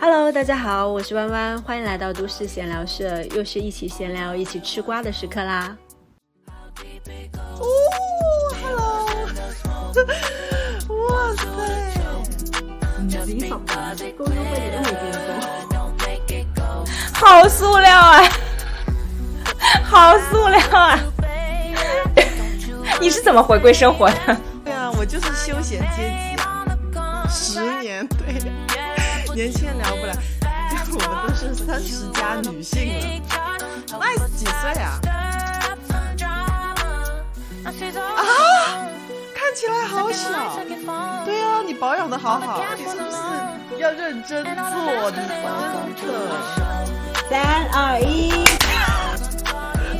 [0.00, 5.76] Hello，大家好，我是弯弯，欢迎来到都市闲聊社，又是一起闲聊、一起吃瓜的时刻啦。
[7.58, 7.64] 哦
[8.60, 9.06] ，Hello，
[11.08, 11.44] 哇塞，
[12.98, 13.58] 唔止十啊，
[14.18, 14.78] 高中畢業都
[16.06, 16.62] 未見過，
[17.14, 18.22] 好塑料啊，
[19.84, 20.98] 好塑料啊！
[23.00, 24.36] 你是怎么回归生活的？
[24.64, 26.36] 对啊，我就是休闲阶级，
[27.30, 28.34] 十年对，
[29.38, 30.14] 年轻人聊不来，
[30.84, 32.94] 就 我们都是三十加女性了。
[33.86, 34.98] Nice 几岁啊？
[37.64, 37.70] 啊，
[39.32, 40.28] 看起来好小。
[41.24, 45.48] 对啊，你保养的好好，你是不是要认真做你的功
[45.94, 46.02] 课？
[47.30, 48.44] 三二一，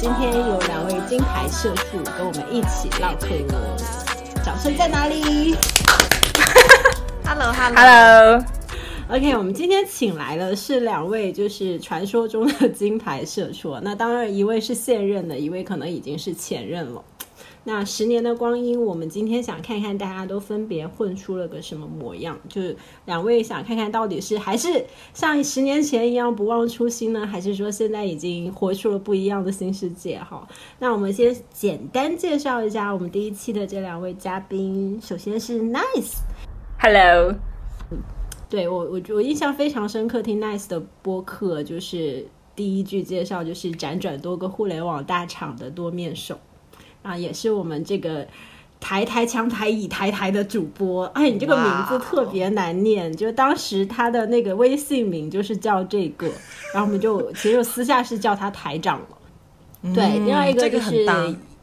[0.01, 3.29] 今天有两位金牌社畜跟我们一起唠嗑，
[4.45, 5.57] 掌声在哪里？
[7.25, 8.45] Hello Hello Hello，
[9.11, 13.81] OK，我们今天请来的是两位，就是传说中的金牌社畜。
[13.81, 17.03] 那当然，一位是现任的，一位可能已经是前任了。
[17.65, 22.39] 那十年的光阴，我们今天想看看大家都分别混出了个什么模样。
[22.51, 24.85] 就是两位想看看到底是还是
[25.15, 30.19] 像十年前一样不忘初心呢，还是说现在已经活出了不一样的新世界？
[30.19, 30.47] 哈，
[30.79, 35.01] 那我们先简单介绍一下我们第一期的这两位嘉宾。
[35.03, 37.35] 首先是 Nice，Hello。
[38.49, 46.39] 对我，我我印象非常深刻，听 Nice 的播客，就是第一句介绍就是辗转多个互联网大厂的多面手，
[47.03, 48.27] 啊，也是我们这个
[48.81, 51.05] 台台强台以台台的主播。
[51.09, 56.27] 哎，你这个名字特别难念，就当时他的那个微信名就是叫这个，
[56.73, 59.09] 然后我们就其实就私下是叫他台长了。
[59.95, 61.05] 对，另外一个这个就是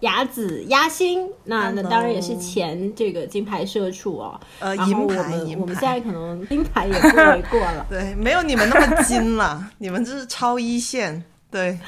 [0.05, 4.39] 雅子压心，那那当然也是前这个金牌社畜哦。
[4.59, 7.85] 呃银牌银们我们现在可能金牌也不为过了。
[7.89, 11.23] 对，没有你们那么金了，你们这是超一线。
[11.51, 11.79] 对，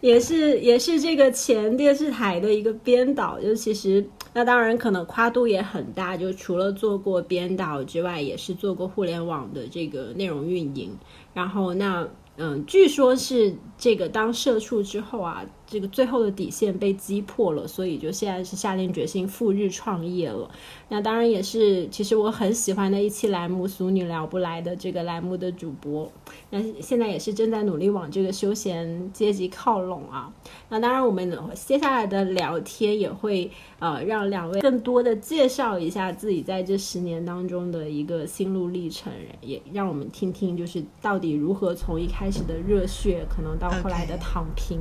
[0.00, 10.96] 也是也是这个前电视台的一个编导，就其实那当然可能跨度也很大，就除了做过编导之外，也是做过互联网的这个内容运营。
[11.34, 12.06] 然后那
[12.38, 20.48] 嗯，据说是这个当社畜之后啊，这个最后的底线被击破了，所以就现在是下定决心赴日创业了。
[20.88, 26.10] 那当然也是，其实我很喜欢的一期栏目《俗女聊不来》的这个栏目的主播，
[26.50, 30.32] 那现在也是正在努力往这个休闲阶级靠拢啊。
[30.68, 33.50] 那当然，我们接下来的聊天也会
[33.80, 44.78] 呃让两位更多的介绍一下自己在这十年当中的一个心路历程，也让我们听听就是到底如何从一开始的热血，可能到后来的躺平，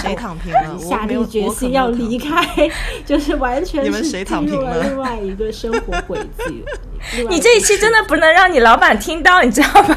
[0.00, 0.74] 谁躺平了？
[0.78, 2.44] 我下定决心要离开，
[3.06, 6.64] 就是完全你们是谁躺进入平了了另外一个生活轨迹。
[7.28, 9.96] 你这一期真的不能让你老板听到，你知道吗？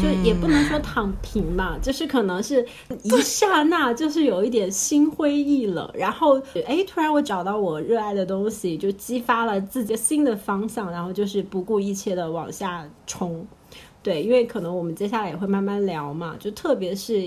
[0.00, 2.66] 就也不能说躺平嘛，就是可能是
[3.02, 13.46] 一刹那，就是有一点心灰意冷，然后哎，突然我找到我热爱的东西，就激发了自己新的方向，然后就是不顾一切的往下冲。
[14.02, 17.20] 对，因为可能我们接下来也会慢慢聊嘛，就特别是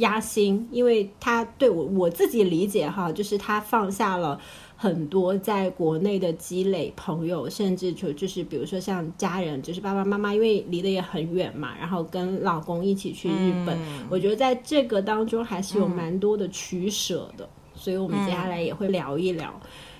[0.00, 4.38] 压心，因为他对我我自己理解哈，就是他放下了。
[4.82, 13.78] 很多在国内的积累，朋友，甚至就就是比如说像家人，就是爸爸妈妈，因为离得也很远嘛，然后跟老公一起去日本，
[14.08, 19.52] 我觉得在这个当中还是有蛮多的取舍的，所以我们接下来也会聊一聊。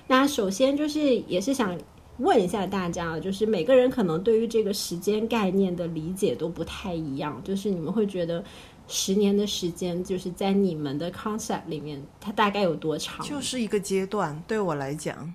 [0.07, 1.77] 那首先就是也是想
[2.17, 8.43] 问一下大家啊，就是每个人可能对于这个时间概念的理解都不太一样，就是你们会觉得
[8.91, 13.25] 十年的时间，就是在你们的 concept 里面，它大概有多长？
[13.25, 15.33] 就是一个阶段，对我来讲，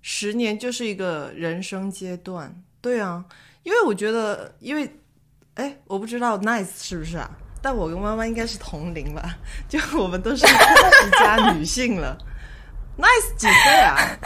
[0.00, 2.62] 十年就是一个人生阶段。
[2.80, 3.22] 对啊，
[3.62, 4.90] 因为我觉得，因为，
[5.54, 7.30] 哎，我不知道 Nice 是不是啊？
[7.60, 9.36] 但我跟妈妈应该是同龄吧，
[9.68, 10.58] 就我们都是三
[10.92, 12.16] 十加女性了。
[12.96, 13.96] Nice 几岁啊？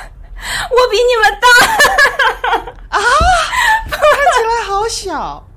[0.70, 1.48] 我比你们大
[2.90, 2.98] 啊，
[3.90, 5.48] 看起来好小。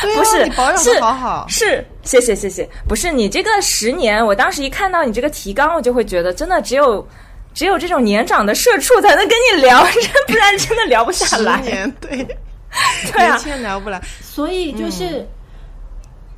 [0.00, 1.48] 对啊，不是你保养的好好。
[1.48, 7.06] 是谢谢谢谢，不是你这个十年，我当时一看到你这个提纲，我就会觉得真的只有
[7.54, 9.84] 只有这种年长的社畜才能跟你聊，
[10.26, 11.60] 不然真的聊不下来十来。
[11.60, 12.26] 年，对，
[13.12, 14.00] 对啊年轻人聊不来。
[14.20, 15.26] 所以就是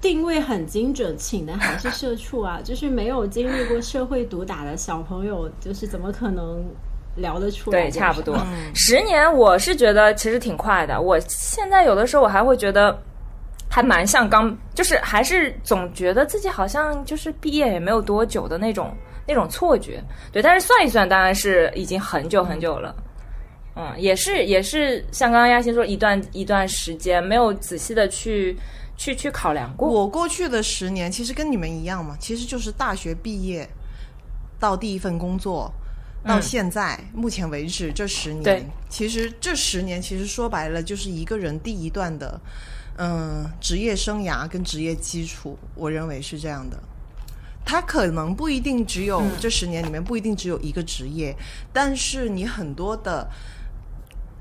[0.01, 6.63] 定位很精准，请的还是社畜啊，就是没有经历过社会毒打的小朋友，就是怎么可能
[7.17, 7.83] 聊得出来？
[7.83, 8.37] 对，差不多。
[8.75, 11.01] 十年，我是觉得其实挺快的。
[11.01, 13.01] 我现在有的时候我还会觉得，
[13.75, 20.00] 还蛮像刚，就是还是总觉得自己好像就是毕业也没有多久的那种那种错觉。
[20.31, 22.94] 对，但是算一算，当然是已经很久很久了。
[23.75, 28.56] 嗯，也是也是像刚刚亚欣说，一段一段时间没有仔细的去
[28.97, 29.88] 去去考量过。
[29.88, 33.69] 我过去的十年其实跟你们一样嘛，其实就是大学毕业
[34.61, 35.69] 到第一份工作。
[36.25, 42.41] 到现在目前为止这十年，其实这十年其实说白了就是一个人第一段的，
[42.96, 46.79] 嗯，职业生涯跟职业基础，我认为是这样的。
[47.67, 51.35] 他可能不一定只有这十年里面不一定只有一个职业，
[51.73, 53.26] 但是你很多的，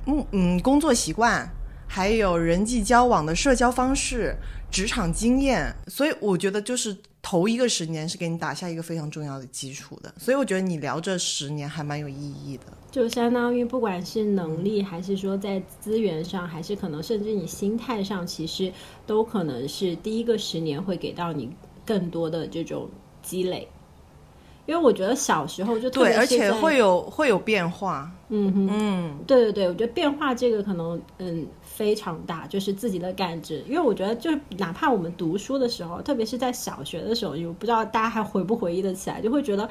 [0.05, 1.49] 嗯嗯，工作习惯，
[1.87, 4.35] 还有人际交往的社交方式、
[4.69, 10.13] 职场经验，所以我觉得就是头一个十年是给你打下一个非常重要的基础的。
[10.19, 18.71] 所以我觉得你聊这十年还蛮有意义的，就相当于不管是能力，还是说在资源上，还是可能甚至你心态上，其实
[19.05, 21.49] 都可能是第一个十年会给到你
[21.85, 22.87] 更多的这种。
[23.25, 23.65] 积累，
[24.65, 28.11] 因为我觉得小时候就对，而且会有会有变化。
[28.27, 33.63] 嗯哼，嗯，对对对，我觉得变化这个可能嗯非常大，就是自己的感知。
[33.65, 39.69] 因为我觉得，就是哪怕我们读书的时候，特别是在小学的时候，我不知道大家还回不回忆得起来，就会觉得。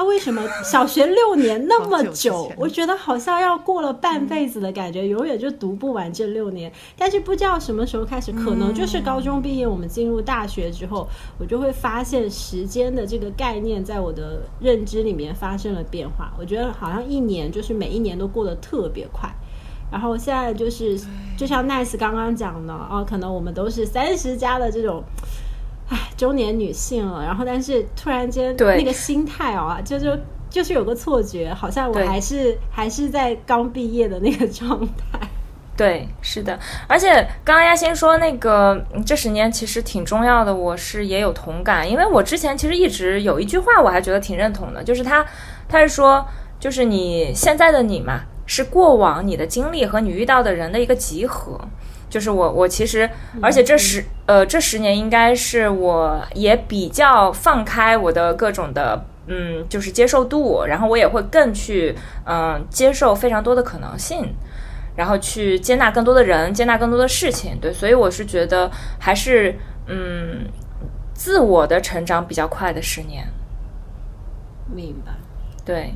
[0.00, 2.50] 那为什么小学六年那么久？
[2.56, 6.72] 我觉得好像要过了半辈子的感觉，永远就读不完这六年。
[6.96, 11.06] 但是不知道什么时候开始，可能就是高中毕业，我们进入大学之后，
[11.38, 16.32] 我就会发现时间的这个概念在我的认知里面发生了变化。
[16.38, 19.30] 我觉得好像一年就是每一年都过得特别快。
[19.92, 20.98] 然后现在就是
[21.36, 25.04] 就像 Nice 刚刚讲的哦，可能我们都是三十加的这种。
[25.90, 30.16] 唉，中年女性了，然后但是突然间那个心态啊，就就
[30.48, 35.18] 就是有个错觉，好像我还是还是在刚毕业的那个状态。
[35.76, 36.56] 对，是的，
[36.86, 37.08] 而且
[37.42, 45.26] 刚刚亚欣说那个这十年其实挺重要的，我是也有同感，因为我之前其实一直有一句话我还觉得挺认同的，就是他
[45.68, 46.24] 他是说，
[46.60, 51.58] 就是你现在的你嘛，是过往你的经历和你遇到的人的一个集合。
[52.10, 53.08] 就是我，我其实，
[53.40, 61.94] 而且这十呃这十年应该是我也比较放开我的各种的嗯，就是接受度，然后我也会更去
[62.26, 64.34] 嗯接受非常多的可能性，
[64.96, 69.54] 然后去接纳更多的人，接纳更多的事情，对，所以我是觉得还是
[69.86, 70.46] 嗯
[71.14, 73.26] 自我的成长比较快的十年，
[74.66, 75.12] 明白，
[75.64, 75.94] 对。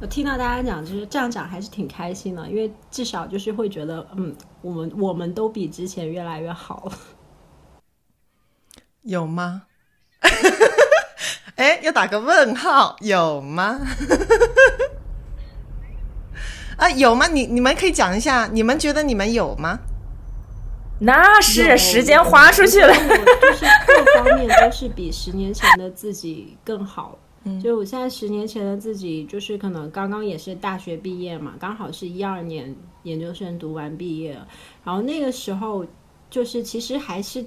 [0.00, 6.92] 我听到大家讲，就是这样讲还是挺开心的，因为至少就是会觉得，嗯，我们我们都比之前越来越好了。
[9.02, 9.64] 有吗？
[11.56, 13.78] 哎，要打个问号，有吗？
[16.78, 17.26] 啊，有吗？
[17.26, 19.80] 你你们可以讲一下，你们觉得你们有吗？
[21.00, 27.18] 那是时间花出去了，就是各方面都是比十年前的自己更好。
[27.62, 34.32] 就我现在十年前的自己，就是可能刚刚也是大学毕业嘛，刚好是一二年研究生读完毕业，
[34.84, 35.86] 然后那个时候
[36.28, 37.44] 就是其实还是，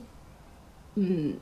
[0.96, 1.34] 嗯。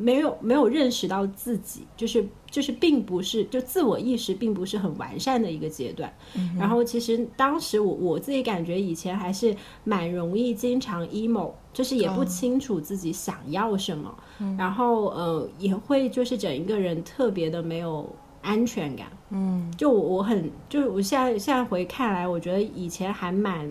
[0.00, 6.08] 没有没有认识到自己，就是就是并不是就自我意识并不是很完善的一个阶段。
[6.56, 9.52] 然后其实当时我我自己感觉以前还是
[9.82, 14.12] 蛮容易经常 emo，就是也不清楚自己想要什么，
[14.58, 19.06] 然后呃也会就是整一个人特别的没有安全感。
[19.30, 23.70] 嗯，就我我很就我现在现在回看来，我觉得以前还蛮。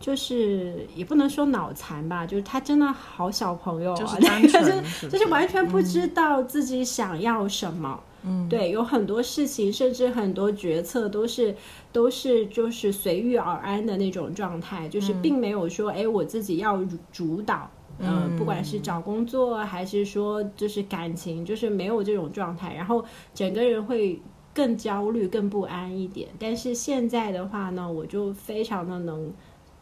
[0.00, 7.98] 就是也不能说脑残吧，就是他真的好小朋友啊，就是 就是完全不知道自己想要什么。
[8.26, 11.54] 嗯，对，有很多事情，甚至很多决策都是
[11.92, 17.70] 都是就是随遇而安的那种状态，就是并没有说哎我自己要主导。
[17.98, 24.20] 嗯，不管是找工作还是说就是感情，就是没有这种状态，然后整个人会
[24.52, 26.28] 更焦虑、更不安一点。
[26.38, 29.32] 但是现在的话呢，我就非常的能。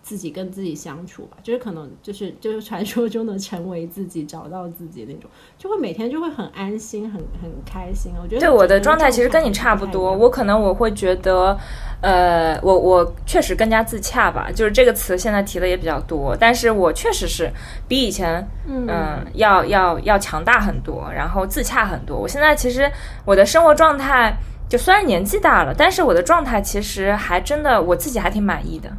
[0.02, 8.12] 自己跟自己相处吧，就是可能就是就是传说中的成为自己，找到自己那种，就会每天就会很安心，很很开心。
[8.20, 11.56] 我觉得对我的状态其实跟你差不多，我可能我会觉得，
[12.00, 17.48] 呃，我我确实更加自洽吧，就是这个词现在提的也比较多，但是我确实是
[17.86, 22.18] 比以前嗯要要要强大很多，然后自洽很多。
[22.18, 22.90] 我现在其实
[23.24, 24.36] 我的生活状态，
[24.68, 28.90] 就虽然年纪大了，但是我的状态其实还真的我自己还挺满意的。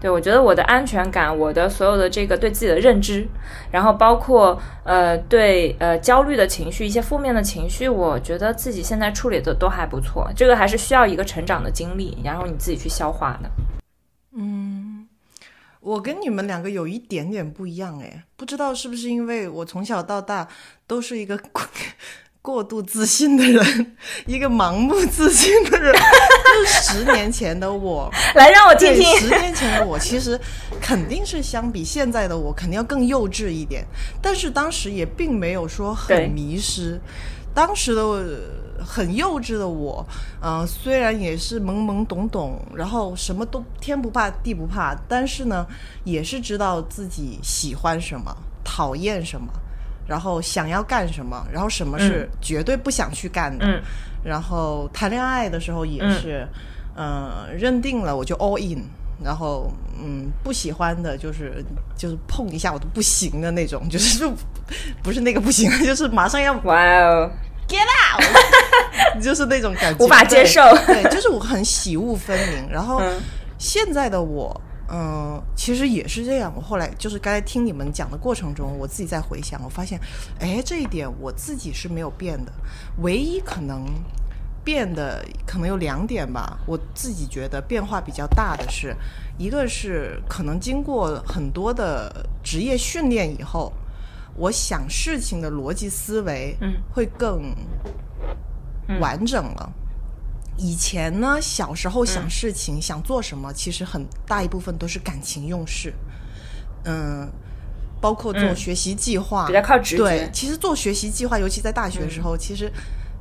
[0.00, 3.28] 对，我觉得我的安全感，我的所有的这个对自己的认知，
[3.70, 10.30] 然后包括呃对呃焦虑的情绪，一些负面的情绪，我觉得自己现在处理的都还不错。
[10.34, 13.50] 这个还是需要一个成长的经历，然后你自己去消化的。
[14.34, 15.06] 嗯，
[15.80, 20.48] 我跟你们两个有一点点不一样，哎，不知道是不是因为我从小到大
[20.86, 21.38] 都是一个。
[22.42, 28.10] 过度自信的人，一个盲目自信的人， 就是十年前的我。
[28.34, 29.18] 来让我听对，听。
[29.18, 30.40] 十年前的我其实
[30.80, 33.84] 肯定是相比现在的我肯定要更幼稚一点，
[34.22, 36.98] 但是当时也并没有说很迷失。
[37.52, 38.24] 当时的我
[38.82, 40.06] 很幼稚的我，
[40.40, 45.66] 呃，虽然也是懵懵懂懂，然后什么都天不怕地不怕，但是呢，
[46.04, 49.46] 也是知道自己喜欢什么，讨厌什么。
[50.10, 53.80] 然后想要干什么，然后什么是绝对不想去干的，嗯。
[54.24, 56.20] 然后谈恋爱的时候也嗯。
[56.20, 56.48] 是，
[56.96, 58.82] 呃，认定了我就 all in，
[59.24, 61.64] 然后嗯，不喜欢的就是
[61.96, 64.32] 就是碰一下我都不行的那种， 就是就
[65.00, 67.30] 不是那个不行， 就是马上要哇哦
[67.68, 67.78] ，get
[68.10, 68.20] out，
[69.22, 70.60] 就是那种感觉，无法接受。
[70.86, 72.68] 对，对，就是我很喜恶分明。
[72.68, 73.20] 然后嗯。
[73.58, 74.58] 现在的我，
[74.90, 76.52] 嗯、其实也是这样。
[76.56, 80.00] 我后来就是刚才听你们讲的过程中，我自己在回想，我发现，
[80.38, 82.52] 哎，这一点我自己是没有变的，
[83.02, 83.86] 唯一可能。
[84.62, 88.94] 变的可能有两点吧，我自己觉得变化比较大的是，
[89.38, 93.72] 一个是可能经过很多的职业训练以后，
[94.36, 97.56] 我想事情的逻辑思维嗯会更
[99.00, 99.72] 完整了。
[100.60, 105.92] 以前呢，小时候想事情、想做什么，其实很大一部分都是感情用事，
[106.84, 107.26] 嗯，
[108.00, 112.70] 包括做嗯学习计划，比较靠直觉对，其实做学习计划，尤其在大学的时候，其实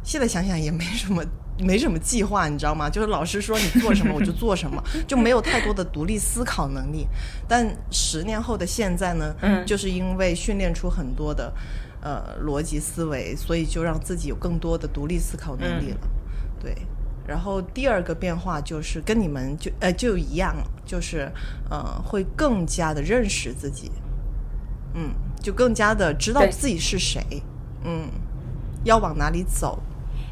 [0.03, 1.24] 现在想想也没什么。
[1.62, 2.89] 没什么计划，你知道吗？
[2.89, 7.05] 就是老师说你做什么 我就做什么，就没有太多的独立思考能力。
[7.50, 11.53] 但十年后的现在呢，嗯就是因为训练出很多的
[12.01, 15.98] 呃逻辑思维，所以就让自己有更多的独立思考能力了。
[16.62, 16.74] 对，
[17.29, 21.31] 然后第二个变化就是跟你们就呃就一样，就是
[21.69, 23.91] 呃会更加的认识自己，
[24.95, 27.21] 嗯，就更加的知道自己是谁，
[27.86, 28.09] 嗯，
[28.83, 29.79] 要往哪里走。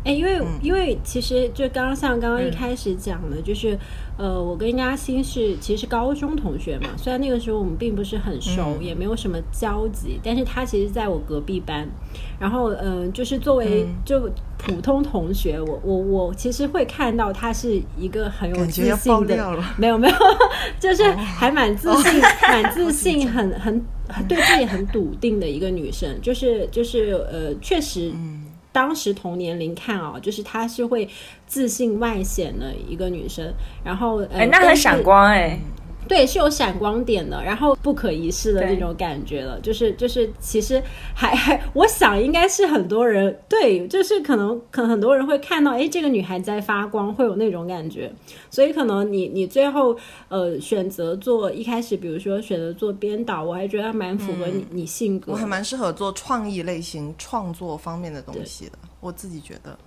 [0.08, 0.48] 哎，因为、嗯。
[0.62, 3.78] 因为其实就刚刚像刚刚一开始讲的，就是
[4.18, 8.84] 呃，我跟嘉欣是其实是高中同学嘛，虽然那个时候我们并不是很熟，嗯。
[8.84, 11.88] 也没有什么交集，但是他其实在我隔壁班，
[12.40, 13.96] 然后嗯、呃就是作为嗯。
[14.06, 20.16] 就普通同学，我我我其实会看到他是一个很有自信的，没有没有，
[20.80, 28.12] 就是还蛮自信、 蛮自信、很很很对自己很笃定的一个女生，就是就是呃，确实，
[28.78, 31.10] 当时同年龄看啊，就是她是会
[31.48, 33.52] 自信外显的一个女生，
[33.84, 35.58] 然后呃，哎，那很闪光哎，
[36.08, 40.82] 对，是有闪光点的，然后不可一世的那种感觉了，就是就是，其实
[41.14, 48.12] 还还，我想应该是很多人对，就是可能可能很多人会看到，哎，这个女孩在发光，会有那种感觉，
[48.50, 49.96] 所以可能你你最后
[50.30, 59.78] 呃选择做一开始，比如说选择做编导，我还觉得蛮符合你、你性格，我还蛮适合做创意类型、创作方面的东西的，我自己觉得。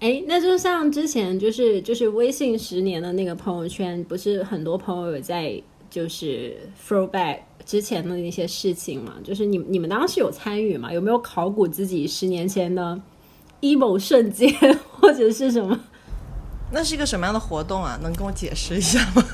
[0.00, 6.54] 哎，那就像之前就是就是微信十年的那个朋友圈，不是很多朋友有在就是
[6.86, 9.14] throwback 之前的那些事情嘛？
[9.24, 10.92] 就是你你们当时有参与吗？
[10.92, 13.00] 有没有考古自己十年前的
[13.62, 14.52] emo 瞬间
[14.90, 15.80] 或者是什么？
[16.70, 17.98] 那是一个什么样的活动啊？
[18.02, 19.24] 能跟我解释一下吗？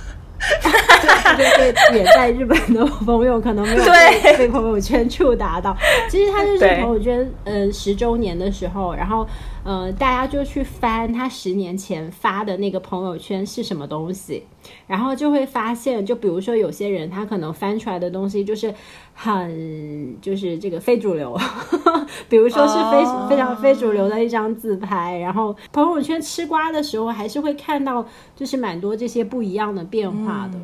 [1.36, 5.76] 对对，也在日本的朋友可能没有对被被朋友圈触达到。
[6.10, 9.26] 其实他就是对朋友圈，呃，十周年的时候，然后
[9.64, 14.42] 呃，大家就去翻他十年前发的那个朋友圈是什么东西，
[14.86, 18.74] 然后就会发现，就比如说有些人他可能翻出来的东西就是
[19.14, 21.38] 很就是这个非主流，
[22.28, 30.58] 比如说是非、哦非常非主流的一张自拍，然后朋友圈吃瓜的时候还是会看到就是蛮多这些不一样的变化的。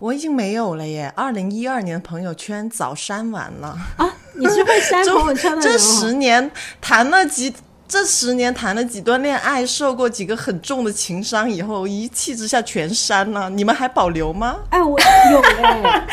[0.00, 1.10] 我已经没有了耶！
[1.16, 3.68] 二零一二年朋友圈早删完了。
[3.96, 5.78] 啊，你是会删 朋友圈的人这哦？
[5.78, 6.50] 十年
[6.80, 7.54] 谈了几，
[7.86, 13.48] 这十年谈了几段恋爱，受过几个很重的情伤以后，一气之下全删了。
[13.50, 14.56] 你们还保留吗？
[14.70, 16.06] 哎，我有哎、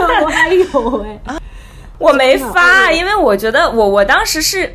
[0.22, 1.38] 我还有哎、
[1.98, 4.74] 我没发，因为我觉得我我当时是，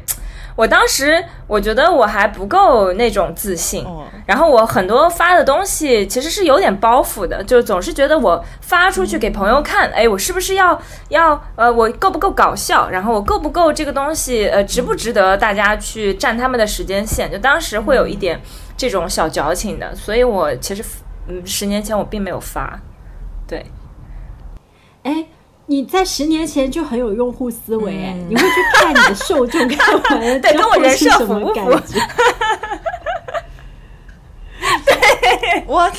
[0.62, 12.88] 我当时我觉得我还不够那种自信，哦然后我很多发的东西其实是有点包袱的，就总是觉得我发出去给朋友看，哎，我是不是要要呃，我够不够搞笑？
[12.92, 17.32] 然后我够不够这个东西呃，值不值得大家去占他们的时间线？
[17.32, 18.40] 就当时会有一点
[18.78, 20.84] 这种小矫情的，所以我其实
[21.28, 22.80] 嗯，十年前我并没有发，
[23.48, 23.66] 对。
[25.02, 25.26] 哎，
[25.72, 31.98] 你在十年前就很有用户思维哎、你会去看你的受众看完了 对之后跟我人设是什么符不符感觉？
[35.66, 35.90] 我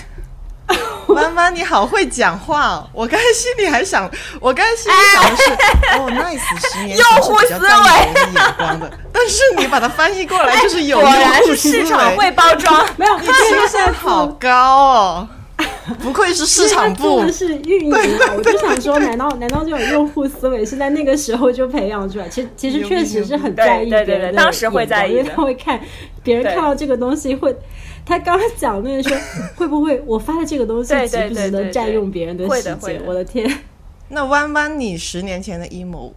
[1.07, 2.87] 我弯弯你好会讲话哦！
[2.93, 4.11] 我刚才心里还想，
[4.41, 5.51] 我刚才心里想的是，
[5.99, 12.87] 哦，nice 十年前是比较占有的眼光的，但是你把它翻译过来就是有果然用户是市思维场会包装。
[12.99, 15.29] 没有，你这情商好高哦，
[16.01, 17.27] 不愧是市场部。
[17.31, 18.35] 是运营啊！
[18.37, 22.29] 我就想说，难道难道这种用户思维是在那个时候就培养出来？
[22.29, 25.81] 其实其实确实是很在意对对别人的对当时会眼光在意因为他会看
[26.23, 27.55] 别人看到这个东西会。
[28.05, 29.17] 他刚刚讲那个说，
[29.55, 33.01] 会不会我发的这个东西对值不值得对对对对占用别人的时间？
[33.07, 33.49] 我的天！
[34.09, 36.13] 那弯弯，你十年前的 emo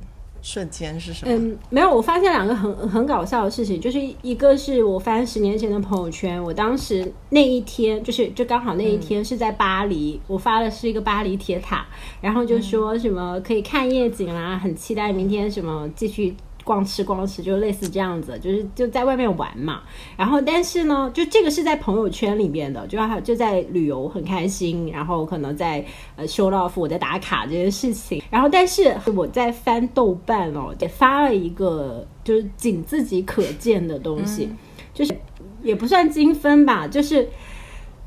[0.46, 1.34] 瞬间是什么？
[1.34, 11.84] 嗯，没有，我发现两个很很搞笑的事情，就是一个是我翻十年前的朋友圈，我当时那一天就是就刚好那一天是在巴黎，我发的是一个巴黎铁塔，
[12.22, 16.36] 然后就说什么可以看夜景啦，很期待明天什么继续。
[16.66, 19.84] 逛吃逛吃，就类似这样子，就是就在外面玩嘛。
[20.18, 28.22] 然后，但是呢，就这个是在朋友圈里面的，就还就在旅游很开心，然后可能在呃 show off 我在打卡这件事情。
[28.32, 34.50] 然后，但是我在翻豆瓣哦，也发了一个就是仅自己可见的东西，
[34.92, 35.16] 就是
[35.62, 37.30] 也不算精分吧，就是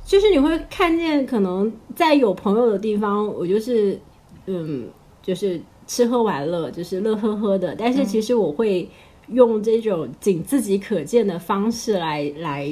[0.05, 4.01] 就是你会看见，可能在有朋友的地方，我就是
[4.47, 4.89] 嗯，
[5.23, 5.61] 就是。
[5.89, 8.89] 吃喝玩乐就是乐呵呵的，但是其实我会
[9.29, 12.71] 用这种仅自己可见的方式来来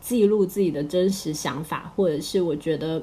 [0.00, 3.02] 记录自己的真实想法，或者是我觉得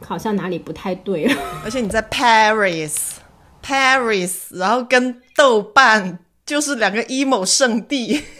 [0.00, 1.34] 好像哪里不太对了。
[1.64, 8.22] 而且你在 Paris，Paris，然后跟豆瓣就是两个 emo 圣地。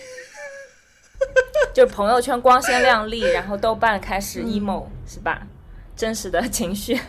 [1.74, 5.46] 就朋友圈光鲜亮丽，然后豆瓣开始 emo、是吧？
[5.96, 6.98] 真实的情绪。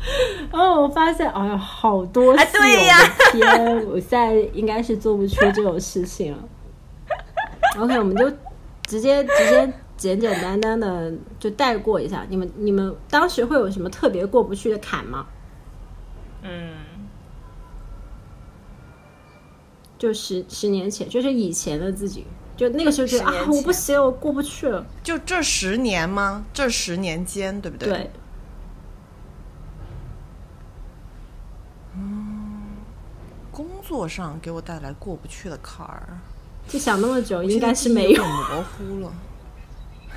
[0.50, 6.38] 哦，我发现，哎呀，好多戏，啊对呀我的天，我现在应该是做不出这种事情了。
[7.78, 8.30] OK，我们就
[8.84, 12.24] 直接直接简简单单的就带过一下。
[12.28, 15.26] 你们你们当时会有什么特别过不去的坎吗？
[16.42, 16.72] 嗯，
[19.98, 22.26] 就十十年前，就是以前的自己，
[22.56, 24.86] 就那个时候觉得啊我不行，我过不去了。
[25.02, 26.46] 就这十年吗？
[26.54, 27.88] 这十年间，对不对？
[27.90, 28.10] 对，
[33.52, 36.16] 工作上给我带来过不去的坎儿，
[36.68, 39.12] 就想那么久，应该是没有模糊了。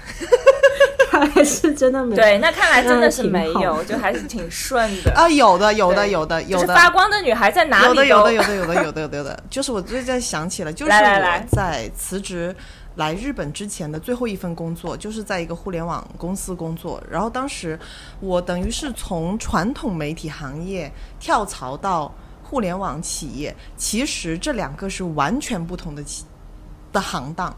[1.09, 2.21] 看来是真的没有。
[2.21, 5.11] 对，那看来真的是没有，就还是挺顺的。
[5.13, 6.67] 啊，有的，有的，有的，有的。
[6.67, 9.43] 就是发光的女孩在哪里有的，有的，有的，有的，有的，有的，有的。
[9.49, 12.55] 就是我最近想起了，就是我在辞职
[12.97, 17.01] 来日本之前的最后一份工作，就是在一个互联网公司工作。
[17.09, 17.79] 然后当时
[18.19, 22.13] 我等于是从传统媒体行业跳槽到
[22.53, 26.23] 互联网企业，其实这两个是完全不同的企
[26.91, 27.51] 的行当。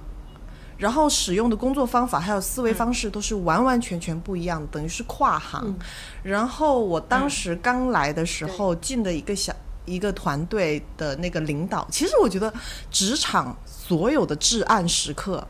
[0.77, 5.77] 然后使用的工作方法还有思维方式都是完完全全不一样的，等于是跨行。
[6.23, 9.53] 然后我当时刚来的时候进的一个小
[9.83, 12.53] 一个团队的那个领导，其实我觉得
[12.89, 15.45] 职场所有的至暗时刻。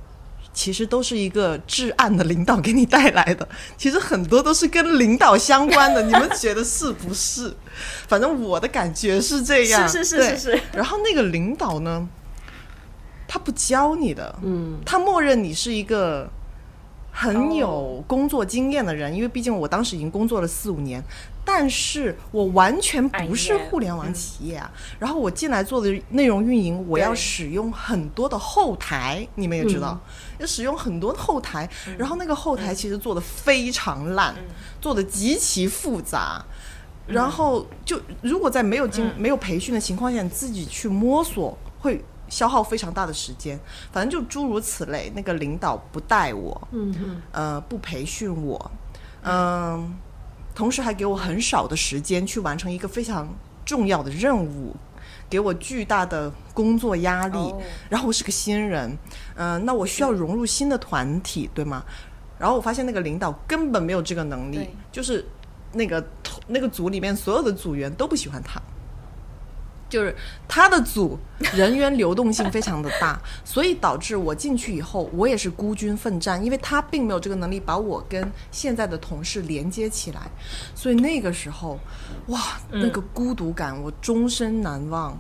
[0.56, 7.54] 其实都是一个至暗的领导给你带来的， 其实很多都是跟领导相关的，你们觉得是不是？
[8.08, 9.88] 反正我的感觉是这样。
[9.88, 10.62] 是是是是是。
[10.74, 12.08] 然后那个领导呢，
[13.28, 16.30] 他不教你的，嗯，他默认你是一个
[17.12, 21.04] 很有工作经验的人，因为毕竟我当时已经工作了四五年，
[21.44, 24.72] 但是我完全不是互联网企业啊。
[25.00, 30.00] 然后我进来做的内容运营，我要使用很多的后台，你们也知道，
[30.38, 31.70] 要使用很多的后台。
[31.98, 34.36] 然后那个后台其实做的非常烂，
[34.82, 36.44] 做的极其复杂。
[37.08, 43.60] 然后就如果在没有经、没有培训的情况下，你自己去摸索会消耗非常大的时间。
[43.92, 48.72] 反正就诸如此类，那个领导不带我，嗯不培训我，
[49.22, 49.96] 嗯、
[50.56, 53.32] 同时还给我很少的时间去完成一个非常
[53.64, 54.76] 重要的任务，
[55.30, 57.38] 给我巨大的工作压力。
[57.38, 58.98] 哦然后我是个新人，
[59.36, 61.84] 嗯、那我需要融入新的团体，对吗？
[62.38, 65.26] 然后我发现那个领导根本没有这个能力，就是
[65.74, 66.06] 那个
[66.48, 68.62] 那个组里面所有的组员都不喜欢他。
[69.96, 70.14] 就是
[70.46, 71.18] 他的组
[71.54, 80.20] 人员流动性非常的大， 所以导致我进去以后，我也是孤军奋战，因为他并没有这个能力把我跟现在的同事连接起来，
[80.76, 81.80] 所以那个时候，
[82.28, 85.18] 哇，那个孤独感我终身难忘。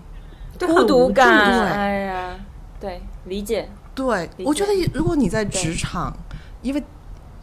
[0.59, 1.69] 就孤独感，对。
[1.69, 2.35] 哎呀，
[2.81, 6.13] 对，理解，对，理我觉得如果你在职场，
[6.61, 6.83] 因为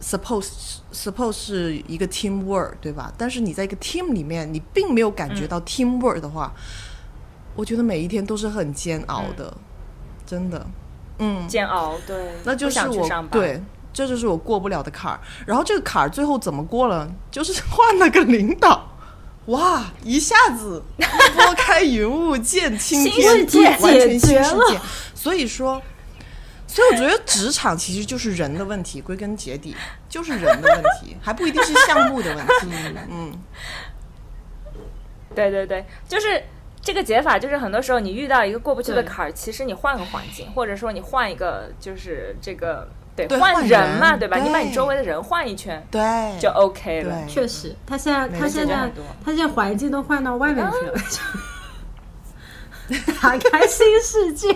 [0.01, 3.13] suppose suppose 是一个 team work 对吧？
[3.17, 6.53] 但是你在一个 team 里面，你并没有感觉到 team work 的话，
[7.55, 9.55] 我觉得每一天都是很煎熬的，
[10.25, 10.65] 真的。
[11.19, 13.61] 嗯，煎熬，对，那就是我上班，对，
[13.93, 15.19] 这就是我过不了的坎儿。
[15.45, 17.07] 然后这个坎儿最后怎么过了？
[17.29, 18.89] 就是 换了个领导，
[19.45, 24.79] 哇，一下子拨开云雾见青天，新世界完全新世解决界。
[25.13, 25.79] 所以说，
[26.65, 29.75] 所以我觉得职场其实就是人的问题，归根结底
[30.09, 32.75] 就是人的问题，还不一定是项目的问题。
[33.07, 33.31] 嗯，
[35.35, 36.43] 对对对，就是
[36.83, 44.37] 这个解法，就是很多时候你遇到一个过不去的坎儿，其实你换个环境，或者说你换一个，就是这个对对换换人嘛，对吧？
[44.37, 46.01] 你把你周围的人换一圈对，
[46.41, 47.25] 就 OK 了。
[47.25, 48.91] 确实，他现在他现在
[49.23, 50.93] 他现在环境都换到外面去了，
[53.21, 54.53] 打开新世界。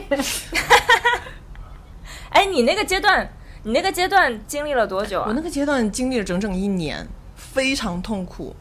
[2.32, 3.32] 哎，你那个阶段，
[3.63, 5.42] 你那个阶段经历了多久啊我那？
[5.42, 8.54] 个阶段经历了整整一年，非常痛苦，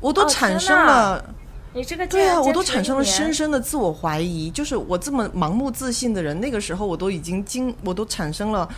[0.00, 1.34] 我都哦产生了。
[1.72, 4.50] 你这个对啊，我都产生了深深的自我怀疑。
[4.50, 8.68] 就是我这么盲目自信的人，那个时候我都已经经，我都产生了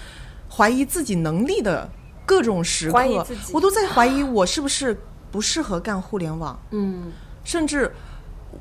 [0.50, 1.88] 怀疑自己能力的
[2.26, 2.98] 各种时刻
[3.52, 4.98] 我都在怀疑我是不是
[5.30, 7.10] 不适合干互联网，嗯，
[7.42, 7.90] 甚至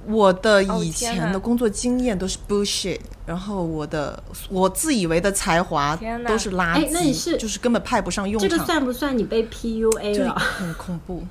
[0.08, 8.50] 我的哦以前的工作经验都是 bullshit，然后我的我自以为的才华都是垃哎那你是圾，就是根本派不上用场。
[8.50, 10.34] 这个算不算你被 PUA 就了？
[10.40, 11.22] 很恐怖。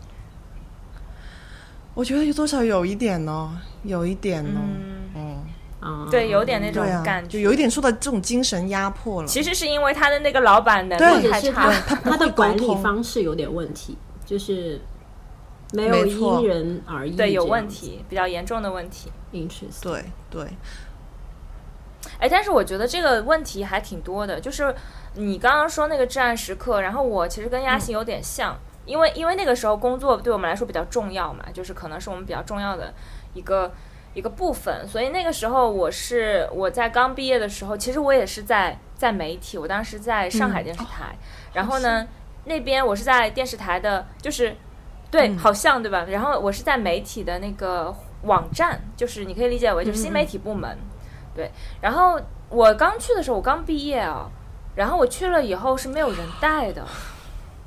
[2.00, 4.60] 我觉得有多少有一点呢，有一点呢，
[5.14, 5.44] 嗯，
[5.80, 9.28] 啊，对，有点那种感，觉，就有一点受到这种精神压迫了。
[9.28, 11.94] 其实是因为他的那个老板能力太差他。
[11.94, 14.80] 他 他的管理方式有点问题，就是
[15.74, 17.68] 没有因人而异，对，有问。
[17.68, 19.12] 题，比较严重的问题。
[19.34, 19.82] Interesting。
[19.82, 20.42] 对对，
[22.18, 24.74] 哎，但是我觉得这个问题还挺多的，就是
[25.16, 32.92] 你刚刚说那个至暗时刻，然后我其实跟亚欣有点像，因为因为那个时候工作对我们来说比较重要嘛，就是可能是我们比较重要的
[33.34, 33.72] 一个
[34.14, 41.16] 一个部分，所以那个时候我是我在刚毕业的时候，其实我也是在在媒体，我当时在上海电视台，
[41.52, 42.06] 然后呢
[42.44, 44.56] 那边我是在电视台的，就是
[45.10, 46.06] 对，好像对吧？
[46.08, 50.78] 然后我是在媒体的那个网站，就是你可以理解为就是新媒体部门，
[51.34, 51.50] 对。
[51.80, 54.28] 然后我刚去的时候，我刚毕业啊，
[54.74, 56.84] 然后我去了以后是没有人带的，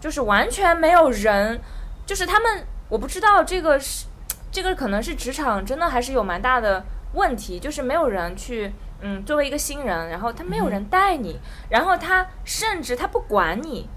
[0.04, 1.62] 就是完全没有人，
[2.06, 4.08] 就是他们我不知道这个是
[4.52, 8.74] 这个可能是职场真的还是有蛮大的问题，就是没有人去。
[9.06, 11.40] 嗯，作为一个新人，然后他没有人带你，
[11.70, 13.88] 然后他甚至他不管你，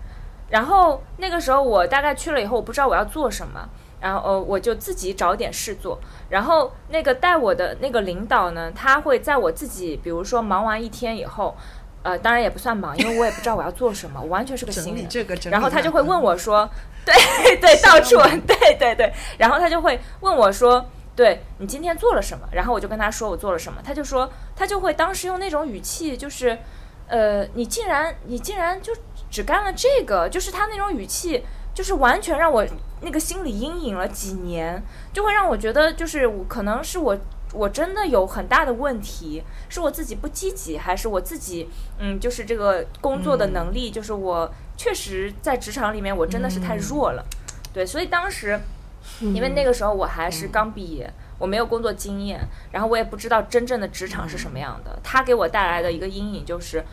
[0.51, 3.69] 然后那个时候我大概去了以后，我不知道我要做什么，
[4.01, 5.99] 然后呃我就自己找点事做。
[6.29, 11.57] 然后那个带我的那个领导呢，他会在我自己比如说忙完一天以后，
[12.07, 15.09] 呃当然也不算忙，因为我也不知道我要做什么，我完全是个新整理人。
[15.11, 16.71] 这个，然后他就会问我，我说
[17.05, 17.13] ：“对
[17.57, 18.17] 对，到处
[18.47, 26.57] 对对对。”然后他就会问我说：“对你今天做了什么？”然后我就跟他说我做了什么，他就说他就会当时用那种语气，就是
[27.09, 28.93] 呃，你竟然你竟然就
[29.29, 32.65] 只干了这个，就是他那种语气，就是完全让我
[33.01, 34.81] 那个心理阴影了几年，
[35.13, 37.19] 就会让我觉得就是我可能是我。
[37.57, 47.25] 我真的有很大的问题，是我自己不积极，还是我自己，嗯，就是这个工作的能力，就是我确实在职场里面我真的是太弱了，
[47.73, 48.61] 对，所以当时
[49.21, 52.41] 因为那个时候我还是刚毕业，我没有工作经验，
[52.73, 54.99] 然后我也不知道真正的职场是什么样的。
[55.03, 56.85] 他给我带来的一个阴影就是，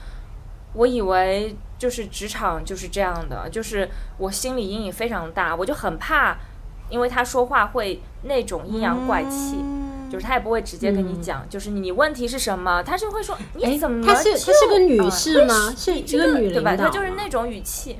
[0.73, 6.37] 我以为就是职场就是这样的，就是我心理阴影非常大，我就很怕，
[6.89, 9.57] 因为他说话会那种阴阳怪气。
[10.13, 15.69] 就是他也不会直接跟你讲，就是你问题是什么，他是会说你怎么他是就她是个女啊士吗？
[15.71, 16.69] 会是一个女对吧？
[16.73, 17.97] 领导他就是那种语气。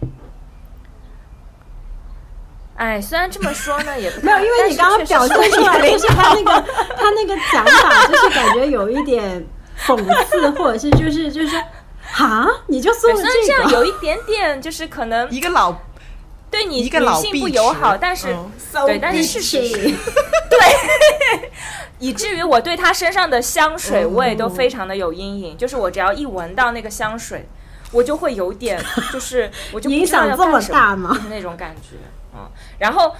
[2.76, 6.52] 哎，虽然这么说呢，也不没有，因为你刚刚表现出来就是他那个
[6.95, 9.43] 他那个讲法，就是感觉有一点
[9.84, 11.60] 讽刺，或者是就是就是
[12.04, 15.76] 哈，你就送了虽然这个，有一点点，就是可能一个老
[16.52, 18.52] 对你一个老女性不友好，但是、嗯
[18.86, 19.95] 对，但是事实是，
[22.04, 27.48] 以至于我对他身上的香水味都非常的有阴影，就是我只要一闻到那个香水，
[27.92, 31.96] 我就会有点，就是我就不影知道响这么大吗就是那种感觉，
[32.36, 32.39] 嗯，
[32.78, 33.16] 然后。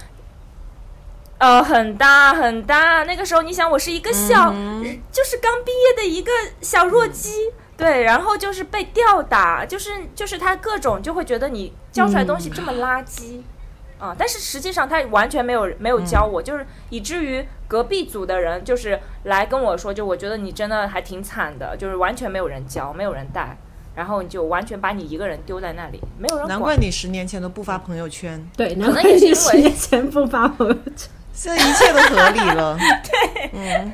[1.36, 3.02] 呃，很大很大。
[3.02, 4.50] 那个时候，你想，我是一个小，
[5.10, 13.40] 就是刚毕业的一个小弱鸡，对，然后就是被吊打，就是就是他各种就会觉得你教出来东西这么垃圾，
[13.98, 23.56] 啊、但是实际上他完全没有没有教我，就是以至于隔壁组的人就是来跟我说，就我觉得你真的还挺惨的，就是完全没有人教，没有人带，
[23.94, 26.48] 然后你就完全把你一个人丢在那里，没有人管。
[26.48, 31.08] 难怪你十年前都不发朋友圈，对，能难怪也是因为你十年前不发朋友圈。
[31.32, 32.78] 现在一切都合理了。
[33.02, 33.92] 对嗯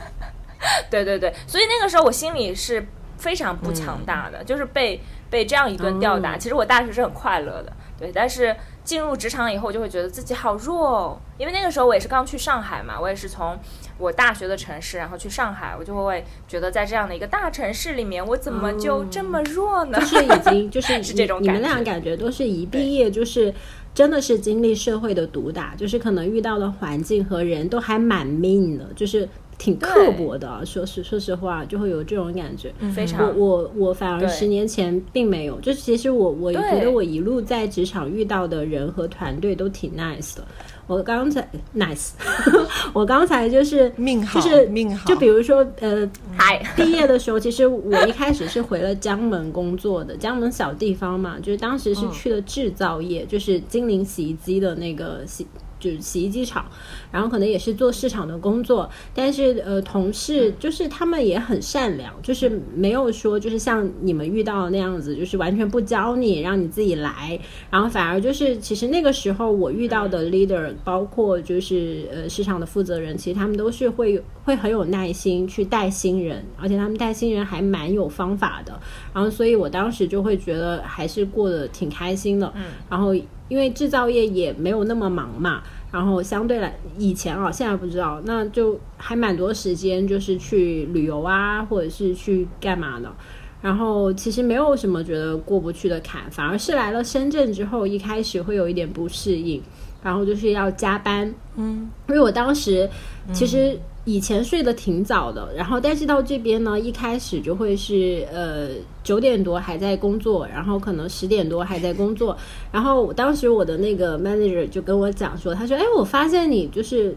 [0.88, 2.86] 对对对，所以那个时候我心里是
[3.18, 6.34] 非常不强大的，就是被被这样一顿吊打。
[6.34, 13.56] 哦其实我大学是很快乐的，对，但是进入职场以后，就会觉得自己好弱哦，因为那个时候我也是刚去上海嘛，我也是从
[13.98, 20.00] 我大学的城市，然后去上海，我就会觉得在这样的一个大城市里面，我怎么就这么弱呢？
[20.00, 23.54] 就是已经就是 是这种你你们俩感觉都是一毕业就是
[23.94, 30.62] 真的是经历社会的毒打，就是可能遇到的环境和人都还蛮 mean 的，就是挺刻薄的啊。
[30.64, 32.72] 说实说实话，就会有这种感觉。
[32.80, 40.44] 我非常我我我反而十年前并没有，就是其实我我觉得我一路在职场遇到的人和团队都挺 nice 的。
[40.88, 42.10] 我刚才 nice，
[42.92, 45.08] 我刚才就是命好，就是命好。
[45.08, 55.46] 就比如说呃，嗨，毕业的时候，其实我一开始是回了江门工作的，江门小地方嘛，就是当时是去了制造业，就是金陵洗衣机的那个洗。
[55.82, 56.64] 就是洗衣机厂，
[57.10, 67.36] 然后可能也是做市场的工作，但是呃，同事就是他们也很善良，就是没有说就是像你们遇到的那样子，就是完全不教你，让你自己来，
[67.68, 78.78] 然后反而就是其实那个时候我遇到的 leader，包括就是呃市场的负责人，其实他们都是会会很有耐心去带新人，而且他们带新人还蛮有方法的，
[79.12, 83.14] 然后所以我当时就会觉得还是过得挺开心的，嗯，然后
[83.52, 85.62] 因为制造业也没有那么忙嘛。
[85.90, 93.14] 然后相对来以前啊，现在不知道，那就还蛮多时间，就是去旅游啊，或者是去干嘛的。
[93.60, 99.62] 然后其实没有什么觉得过不去的坎，反而是来了深圳之后，一开始会有一点不适应，
[100.02, 101.32] 然后就是要加班。
[101.56, 102.88] 嗯，因为我当时
[103.32, 108.68] 其实以前睡得挺早的，然后但是到这边呢，一开始就会是呃
[109.04, 112.36] 九点多还在工作，然后可能十点多还在工作，
[112.70, 117.16] 然后我当时我的那个 manager 就跟我讲说，他说，哎，我发现你就是。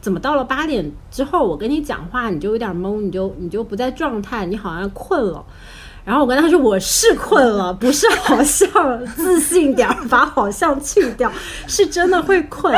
[0.00, 5.44] 怎么到了八点之后，我跟你讲话，你就有点懵，你就你就不在状态，你好像困了。
[6.08, 11.30] 然后我跟他说我是困了， 不是好像，自信点儿，把好像去掉，
[11.66, 12.74] 是真的会困。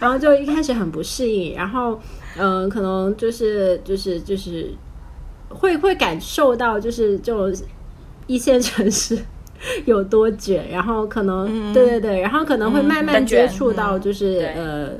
[0.00, 2.00] 然后就一开始很不适应，然后
[2.36, 4.74] 嗯、呃可能就是就是就是
[5.48, 7.54] 会会感受到就是这种
[8.26, 9.16] 一线城市
[9.84, 14.90] 有多卷，然后可能、对对对，然后可能会慢慢接触到就是、对呃，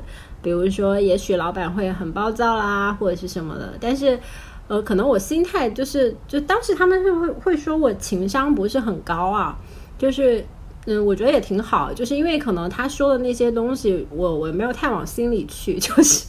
[0.41, 4.17] 比如说也许老板会很暴躁啦，或者是什么的，但是。
[4.67, 9.57] 呃，可能我心态就是，就当时他们是会会说我情商不是很高啊，
[9.97, 10.43] 就是，
[10.85, 16.25] 嗯，我觉得也挺好，就是因为可能他说的那些东西，我我没有太往心里去， 就是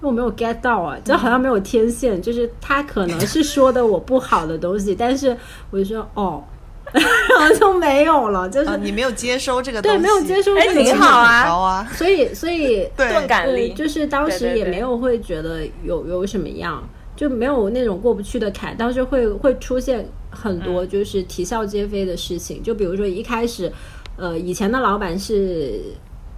[0.00, 5.36] 因为我没有 get 到啊，就好像没有天线，就是他可能是说的我不好的东西，但是
[5.70, 6.42] 我就说哦，
[6.92, 11.20] 然后就没有了，就是、啊，你没有接收这个东西，对没有接收哎这个挺好
[11.60, 16.82] 啊所以所以对钝感力对，就是当时也没有会觉得有有什么样，
[17.16, 23.72] 就没有那种过不去的坎，但是会会出现很多就是啼笑皆非的事情，就比如说一开始，
[24.16, 25.80] 呃，以前的老板是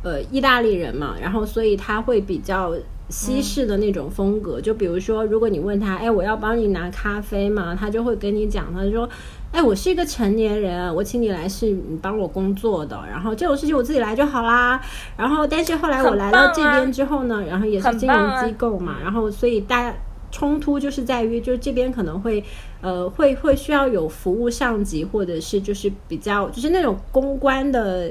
[0.02, 2.74] 呃意大利人嘛，然后所以他会比较。
[3.08, 7.72] 西式的那种风格，就比如说，如果你问他，哎，我要帮你拿咖啡吗？
[7.72, 9.08] 他就会跟你讲，他说，
[9.52, 14.80] 哎，我是一个成年人，我请你来是你帮我工作的，然后这种事情我自己来就好啦。
[15.16, 19.96] 然后，但是后来我来到这边之后呢，然后也是金融机构嘛，然后所以大家
[20.36, 22.44] 冲突就是在于，就是这边可能会
[22.82, 28.10] 呃会会需要有服务上级，或者是就是比较就是那种公关的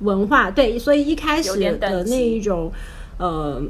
[0.00, 2.72] 文化，对，所以一开始的那一种
[3.18, 3.62] 呃。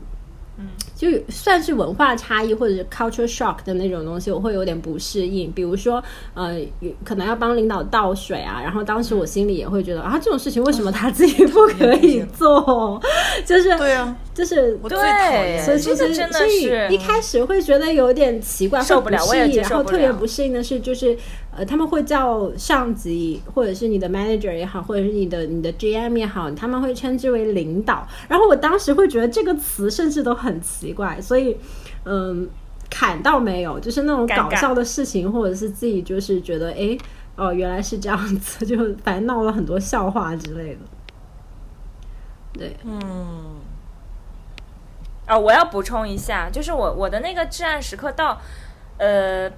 [0.98, 5.48] 就算是文化差异或者是 culture shock 的那种东西，我会有点不适应。
[5.52, 6.02] 比如说，
[6.34, 13.00] 呃，有可能要帮领导倒水啊，然后当时我心里也会觉得啊，这种事情为什么他自己不可以做？
[13.46, 21.16] 就是对啊，就是对所以其实真的所以是一开始会觉得有点奇怪，受不了我也会不适应，然后接受不了特别不适应的是，就是
[21.58, 28.06] 呃，他们会叫上级或者是你的 manager 也好，或者是你的你的 GM 也好，他们会称之为领导。
[28.28, 31.56] 然后我当时会觉得这个词甚至都很奇怪，所以
[32.04, 32.48] 嗯，
[32.88, 36.96] 砍到没有，就是那种搞笑的事情，或者是自己就是觉得哎
[37.34, 40.80] 哦原来是这样子，就反正闹了很多笑话之类的。
[42.52, 43.56] 对，嗯，
[45.26, 48.40] 啊、我要补充一下，就是我我的那个至暗时刻到，
[48.96, 49.50] 呃，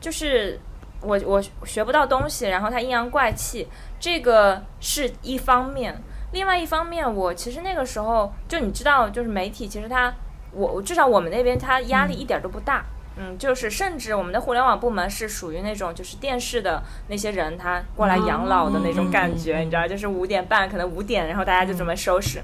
[0.00, 0.60] 就是
[1.00, 3.68] 我我学不到东西，然后他阴阳怪气，
[4.00, 6.00] 这个是一方面。
[6.32, 10.12] 另外一方面，我其实那个时候就你知道，就是媒体其实他，
[10.52, 12.84] 我我至少我们那边他压力一点都不大。
[13.18, 22.42] 嗯，就是甚至我们的互联网部门是属于那种就是电视的那些人他过来养老的那种感觉，你知道，就是五点半可能五点，然后大家就准备收拾。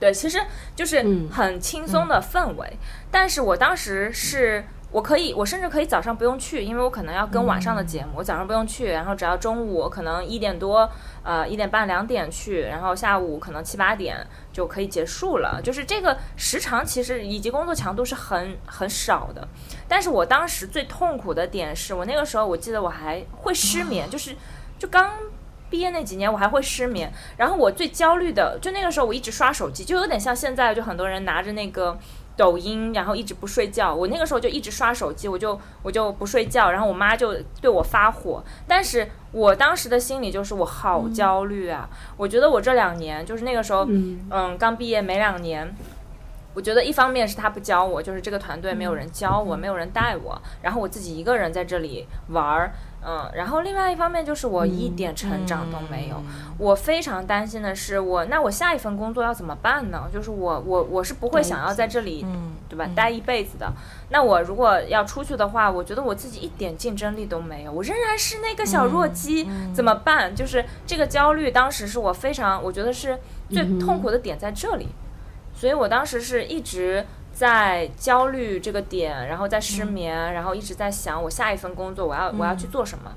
[0.00, 0.40] 对，其实
[0.74, 2.76] 就是嗯很轻松的氛围。
[3.12, 10.88] 但是我当时是我可以，我甚至可以早上不用去，因为我可能要跟晚上的节目，我早上不用去，然后只要中午可能一点多，
[11.24, 15.60] 呃一点半两点去，然后下午可能七八点就可以结束了。
[15.60, 19.48] 就是这个时长其实以及工作强度是很很少的。
[19.88, 24.36] 但是我当时最痛苦的点是我那个时候我记得我还会失眠，就是
[24.78, 25.10] 就刚
[25.68, 27.12] 毕业那几年我还会失眠。
[27.36, 31.98] 然后我最焦虑的就那个时候我一直刷手机，就有点像现在就很多人拿着那个。
[32.36, 33.94] 抖音，然后一直不睡觉。
[33.94, 38.42] 我那个时候就一直刷手机，我就我就不睡觉，然后我妈就对我发火。
[38.66, 41.88] 但是我当时的心里就是我好焦虑啊！
[42.16, 45.74] 我觉得我这两年就是那个时候，嗯，刚毕业没两年。
[46.56, 52.72] 我觉得一方面是他不教我，就是这个团队没有人教我，没有人带我，然后我自己一个人在这里玩儿，
[53.06, 56.16] 嗯，然后另外一方面就是我一点成长都没有。
[56.56, 60.08] 我非常担心的是，我那我下一份工作要怎么办呢？
[60.12, 62.24] 就是我我我是不会想要在这里，
[62.68, 62.88] 对吧？
[62.94, 63.70] 待一辈子的。
[64.10, 70.34] 那我如果要出去的话，我觉得我自己一点竞争力都没有，我仍然是那个小弱鸡，怎么办？
[70.34, 73.18] 就是这个焦虑，当时是我非常，我觉得是
[73.50, 74.88] 最痛苦的点在这里。
[75.56, 83.10] 所以我当时是一直在焦虑这个点，然后在失眠，然后一直在想我下一份工作我要我要去做什么，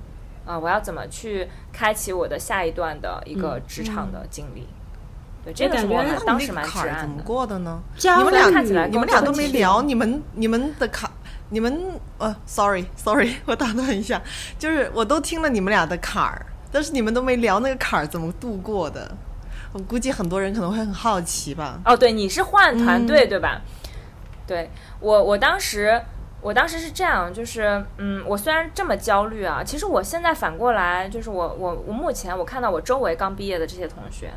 [0.46, 4.68] 啊，我要怎么去开启我的下一段的一个职场的经历。
[5.46, 7.80] 对，这个是我当时蛮坎儿怎么过的呢？
[7.96, 11.10] 你们俩看起来你们俩都没聊，你们你们的坎，
[11.50, 11.80] 你们
[12.18, 14.22] 呃，sorry sorry， 我打断一下，
[14.58, 19.16] 就是我都听了你们俩的坎儿，但是你们都没聊那个坎儿怎么度过的。
[19.74, 21.80] 我估计很多人可能会很好奇吧。
[21.86, 23.62] 哦，对，你是换团队对吧？
[24.48, 26.02] 对我，我当时，
[26.42, 34.32] 我当时是这样，就是，嗯，我虽然这么焦虑啊，其实我现在反过来，就是我，我，我目前我看到我周围刚毕业的这些同学，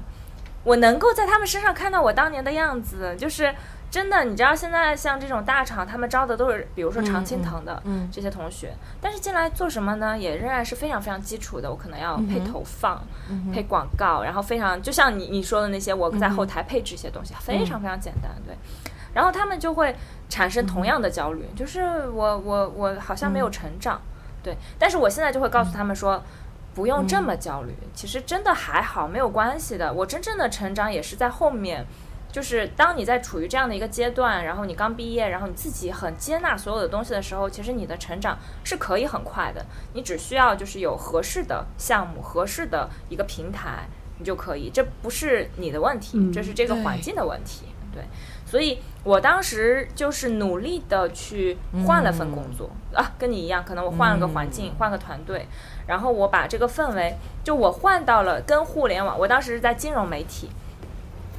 [0.64, 3.54] 我能够在他们身上看到我当年的样子，就是。
[3.90, 10.16] 真的，你知道现在像这种大厂，他们招的都是，比如说常青藤的这些同学，但是进来做什么呢？
[10.16, 11.68] 也仍然是非常非常基础的。
[11.68, 13.02] 我可能要配投放、
[13.52, 18.56] 配广告，然后非常就像你你说的那些，我在后台配置一些东西，非常非常简单，对。
[19.14, 19.94] 然后他们就会
[20.28, 24.00] 产生同样的焦虑，就是我我我好像没有成长，
[24.42, 24.56] 对。
[24.78, 26.22] 但是我现在就会告诉他们说，
[26.74, 29.92] 不用这么焦虑，其实真的还好，没有关系的。
[29.92, 31.86] 我真正的成长也是在后面。
[32.32, 39.66] 就是当你在处于这样的一个阶段，然后你刚毕业，然后你自己很接纳所有的东西的时候，其实你的成长是可以很快的。
[39.94, 43.88] 你只需要就是有合适的项目、合适的一个平台，
[44.20, 44.70] 你就可以。
[44.72, 47.64] 这不是你的问题，这是这个环境的问题。
[47.92, 48.04] 对，
[48.50, 55.46] 所以我当时就是努力的去换了份工作啊，跟你一样，可能我换了个环境，换个团队，
[55.86, 59.16] 然后我把这个氛围，就我换到了跟互联网。
[59.16, 60.50] 我当时是在金融媒体，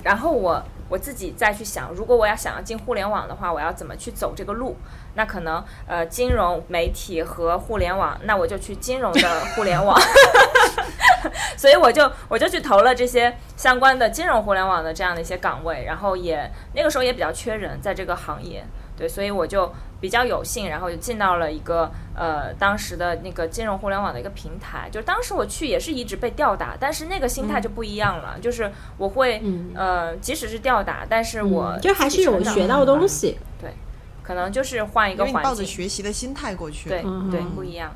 [0.04, 0.63] 然后我。
[0.91, 4.75] 我自己再去想，如果我要想要进互联网的话，我要怎么去走这个路？
[5.15, 9.97] 那可能呃，金融媒体和互联网，那我就去金融的互联网。
[11.56, 18.65] 所以我就我就去投了这些相关的金融互联网的这样的一些岗位，然后也那个时候也比较缺人，在这个行业。
[18.97, 19.71] 对，所以我就
[20.02, 24.90] 比较有幸，然后就进到了一个呃当时的那个金融互联网的一个平台。
[24.92, 29.42] 就当时我去也是一直被吊打，但是那个心态就不一样了，就是我会
[29.76, 33.38] 呃即使是吊打，但是我就还是有学到东西。
[33.62, 33.76] 对，
[34.24, 36.90] 可能就是换一个环境，抱着学习的心态过去。
[36.90, 37.92] 对对，不一样。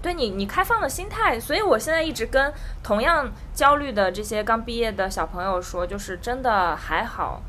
[0.00, 2.52] 对你，你开放的心态，所以我现在一直跟
[2.84, 7.42] 同样焦虑的这些刚毕业的小朋友说，就是真的还好。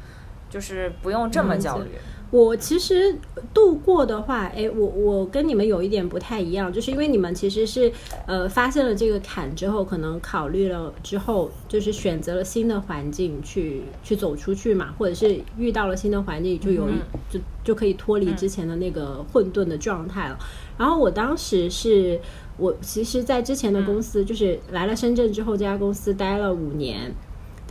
[0.50, 1.98] 就是不用这么焦虑。
[2.34, 3.16] 我其实
[3.54, 7.92] 度过的话，哎，我我跟你们有一点不太一样，就是因为你们其实是
[8.26, 16.94] 呃发现了这个坎之后，可能考虑了之后，就是选择了新的环境去去走出去嘛，或者是遇到了新的环境，就有一
[17.30, 20.40] 就就可以脱离之前的那个混沌的状态了。
[20.76, 22.20] 然后我当时是
[22.58, 27.14] 我其实，在之前的公司，就是来了深圳之后，这家公司待了五年。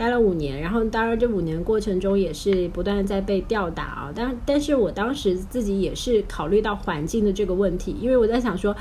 [0.03, 8.75] 待了五年，然后当然这五年过程中也是不断在被吊打啊，但但是我当时自己也是考虑到环境的这个问题，因为我在想说，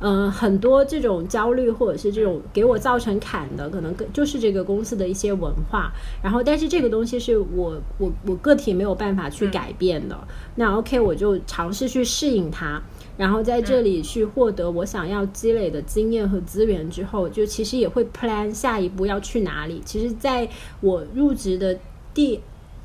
[0.00, 5.90] 嗯，很多这种焦虑或者是这种给我造成坎的，可能就是这个公司的一些文化，
[6.22, 12.82] 然后但是这个东西是我我我个体没有办法去改变的，那 OK 我就尝试去适应它。
[13.16, 19.80] 然后在这里去获得我想要积累的经验和资源之后，就其实也会 plan 下一步要去哪里。
[19.84, 20.48] 其实，在
[20.80, 21.78] 我入职的
[22.12, 22.40] 第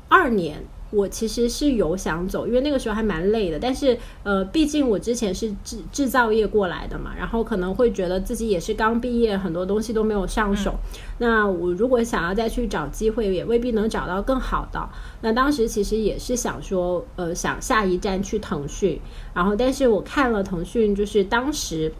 [0.08, 3.58] 二年，我其实是有想走，因为那个时候还蛮累的。
[3.58, 10.74] 但是呃，毕竟我之前是制制造业过来的嘛，然后可能会觉得自己也是刚毕业，很多东西都没有上手。
[11.16, 14.86] 那我如果想要再去找机会，也未必能找到更好的。
[15.22, 19.00] 那当时其实也是想说，呃，想下一站去腾讯。
[19.32, 21.90] 然后，但是我看了腾讯，就是当时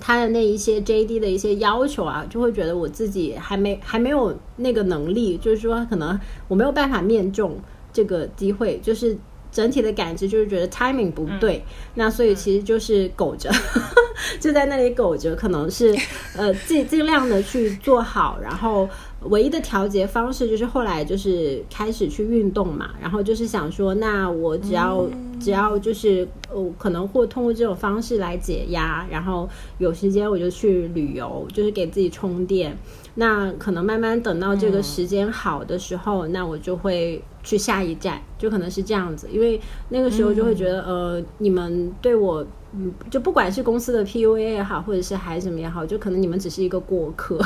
[0.00, 7.56] 他的那一些 JD 的一些要求啊，就会觉得我自己还没还没有那个能力，就是说可能我没有办法面中。
[7.98, 9.18] 这个机会就是
[9.50, 13.50] 整体的感知，就是觉得 timing 不对，那所以其实就是苟着，
[14.38, 15.92] 就在那里苟着，可能是
[16.38, 18.88] 呃尽尽量的去做好，然后。
[19.22, 25.04] 唯一的调节方式就是后来就是开始去运动嘛，然后就是想说，那我只要
[25.40, 32.78] 只要就是呃可能会通过这种方式来解压，然后有时间我就去旅游，就是给自己充电。
[33.16, 42.46] 那可能慢慢等到这个时间好的时候，那我就会去下一站，就可能是这样子，因为那个时候就会觉得呃你们对我。
[42.70, 47.40] 嗯，就不管是公司的 PUA 也好，或者是孩子们也好，就可能你们只是一个过客，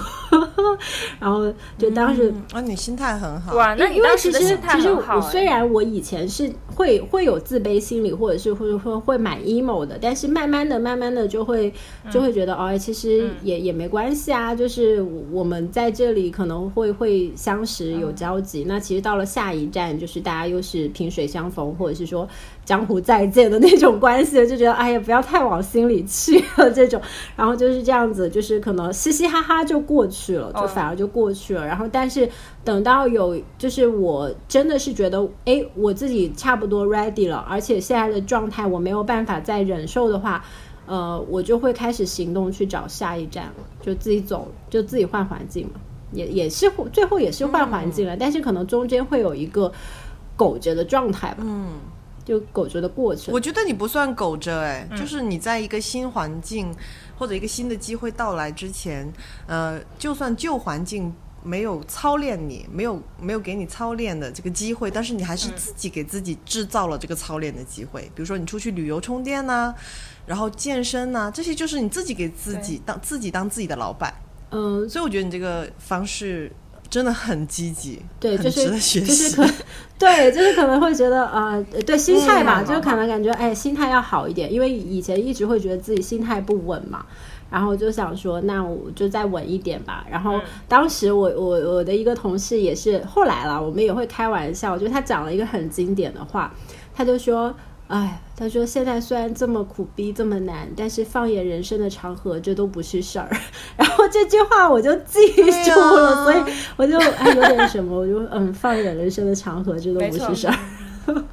[1.20, 3.54] 然后就当时啊，你心态很好。
[3.54, 11.72] 哇，那因为其实其实我虽然我以前是会会有自卑心理，或者是或者说会蛮 emo 的，但是慢慢的慢慢的就会
[12.10, 22.28] 就会觉得哦，其实也也没关系啊，就是我们在这里可能会会相识有交集，那其实到了下一站，就是大家又是萍水相逢，或者是说。
[22.64, 27.02] 江湖再见的那种关系，就觉得哎呀，不要太往心里去了这种，
[27.34, 31.66] 然后就是这样子，就是可能嘻嘻哈哈就过去了，就反而就过去了。
[31.66, 32.28] 然后，但是
[32.62, 40.44] 等到有，就是我真的是觉得，哎，我自己差不多 ready 了，而且现在的状态我没有办法再忍受的话，
[40.86, 45.80] 呃，我就会开始行动去找下一站了，就自己走，就自己换环境嘛，
[46.12, 49.72] 也也是最后也是换环境了，但是可能中间会有一个
[50.36, 51.68] 苟着的状态吧，嗯。
[52.24, 56.72] 就苟着的过程，我觉得你不算苟着，哎，就是你在一个新环境
[57.18, 59.12] 或者一个新的机会到来之前，
[59.48, 68.02] 呃，就算旧环境没有操练你，没有没有给你操练的这个机会，但是你还是自己给自己制造了这个操练的机会。
[68.14, 69.74] 比如说你出去旅游充电呐，
[70.24, 74.14] 然后健身呐，这些就是你自己给自己当自己当自己的老板。
[74.52, 76.52] 嗯，所以我觉得你这个方式。
[76.90, 79.48] 真的很积极，对，就是就是可，
[79.98, 87.06] 对，就是可能会觉得啊，对心态吧，就是可能感觉哎，心态要好一点，因为以前一直会觉得自己心态不稳嘛，
[87.50, 90.04] 然后就想说，那我就再稳一点吧。
[90.10, 90.38] 然后
[90.68, 96.52] 当时我我我的一个同事也是，后来了，我们也会开玩笑，就他讲了一个很经典的话，
[96.94, 97.54] 他就说。
[97.88, 103.30] 哎，他说现在虽然这么苦逼这么难，但是放眼人生的长河，这都不是事儿。
[103.78, 110.54] 然后这句话我就记住了，所以我就哎有点什么，我就嗯，放眼人生的长河，这都不是事儿。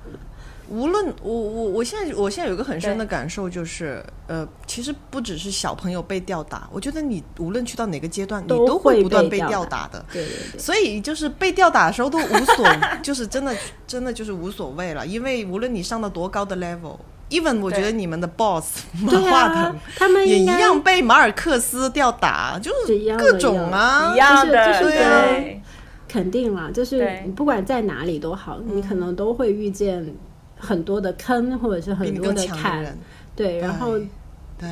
[0.69, 10.05] 无论我我我现在我现在有个很深的感受，就是呃，其实不只是小朋友被吊打，我觉得你无论去到哪个阶段，你都会不断被吊打的。
[10.13, 10.59] 对对对。
[10.59, 12.65] 所以就是被吊打的时候都无所，
[13.01, 13.55] 就是真的
[13.87, 25.61] 真的就是无所谓了，因为无论你上到多高的 level，even 我觉得你们的 boss 马化腾，他们也一样被马尔克斯吊打，就是各种啊，一样的，对，
[26.07, 30.15] 肯定啦，就是你不管在哪里都好，你可能都会遇见。
[30.59, 32.97] 很多的坑，或者是很多的坎，
[33.35, 33.97] 对，然后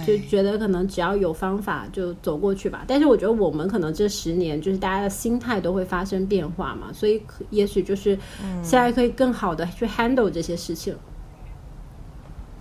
[0.05, 2.83] 就觉得可能只要有方法就走过去吧。
[2.85, 8.19] 但是我觉得我们可能这十年，就是大家的心态都会发生变化嘛，所以也许就是
[8.61, 10.93] 现在可以更好的去 handle 这些事情。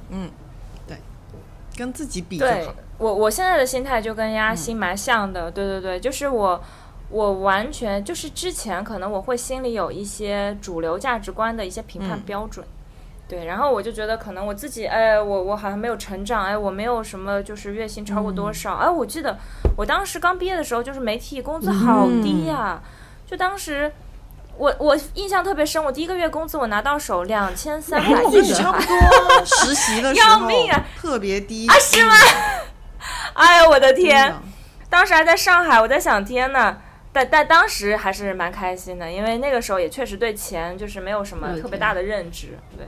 [0.08, 0.30] 嗯，
[0.86, 0.96] 对，
[1.76, 2.68] 跟自己比对
[2.98, 6.62] 我我现在的心态就跟丫心蛮像的，对对对，就是我
[7.10, 12.64] 我完全就是之前可能我会心里有一些主流价值观的一些评判标准。
[13.28, 19.36] 对，然后我就觉得可能我自己，哎，我我好像没有成长，哎，我没有什么就是月薪超过多少，哎，我记得
[19.76, 22.80] 我当时刚毕业的时候，就是媒体工资好低呀，
[23.26, 23.90] 就当时
[24.56, 28.42] 我我印象特别深，我第一个月工资我拿到手两千三百，差不多
[29.44, 32.14] 实习的时候，要命啊，特别低啊，是吗？
[33.34, 34.32] 哎呀，我的天，
[34.88, 36.76] 当时还在上海，我在想，天呐，
[37.12, 42.86] 但但当时还是蛮开心的，因为那个时候也确实对钱就是没有什么特别大的认知，对。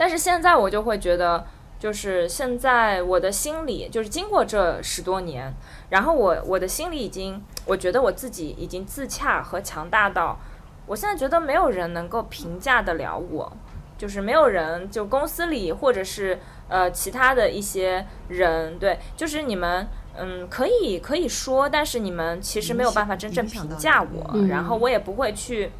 [0.00, 1.44] 但是现在我就会觉得，
[1.78, 5.52] 就是现在我的心里，就是经过这十多年，
[5.90, 10.38] 然后我我的心里已经，我觉得我自己已经自洽和强大到，
[10.86, 13.52] 我现在觉得没有人能够评价得了我，
[13.98, 16.38] 就是没有人，就公司里或者是
[16.68, 19.86] 呃其他的一些人，对，就是你们，
[20.16, 25.70] 嗯，可以可以说，但是你们其实没有办法真正评价我，然后我也不会去。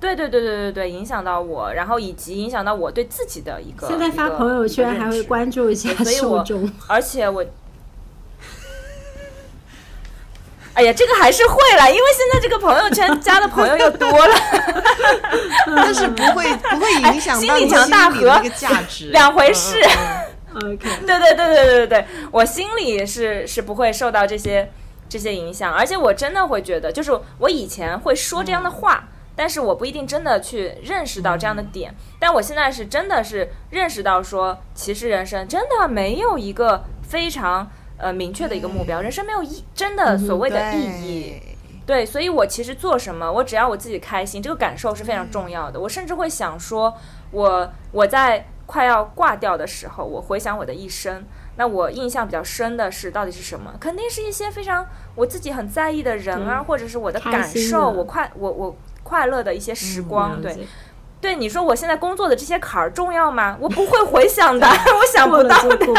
[0.00, 3.86] 对对对对对对，影响到我，然后以及影响到我对自己的一个。
[3.86, 7.44] 现在发朋友圈还会关注一下受众，而且我。
[10.72, 14.34] 哎呀，这个还是会了，因为现在这个朋友圈 加的朋友又多了，
[15.76, 19.78] 但是不会不会影响到心理强大和一个价值两回事。
[20.54, 24.72] OK，对对对对对对对，我心里是是不会受到这些
[25.08, 29.08] 这些影响，而且我真的会觉得，就是我以前会说这样的话，
[29.40, 37.66] 但是我不一定真的去认识到这样的点，但我现在是真的是认识到说，其实人生真的没有一个非常。
[38.02, 41.34] 呃，明确的一个目标，人生没有意，真的所谓的意义，
[41.84, 45.78] 对，所以我其实做什么，我只要我自己开心，这个感受是非常重要的。
[45.78, 46.94] 我甚至会想说，
[47.30, 51.22] 我我在快要挂掉的时候，我回想我的一生，
[51.56, 53.74] 那我印象比较深的是到底是什么？
[53.78, 58.74] 肯定是一些非常我自己很在意的人啊，或者是我的感受，我快我我
[59.10, 60.56] 快乐的一些时光，对。
[61.20, 63.54] 对你说，我现在工作的这些坎儿重要吗？
[63.60, 65.56] 我不会回想的， 我想不到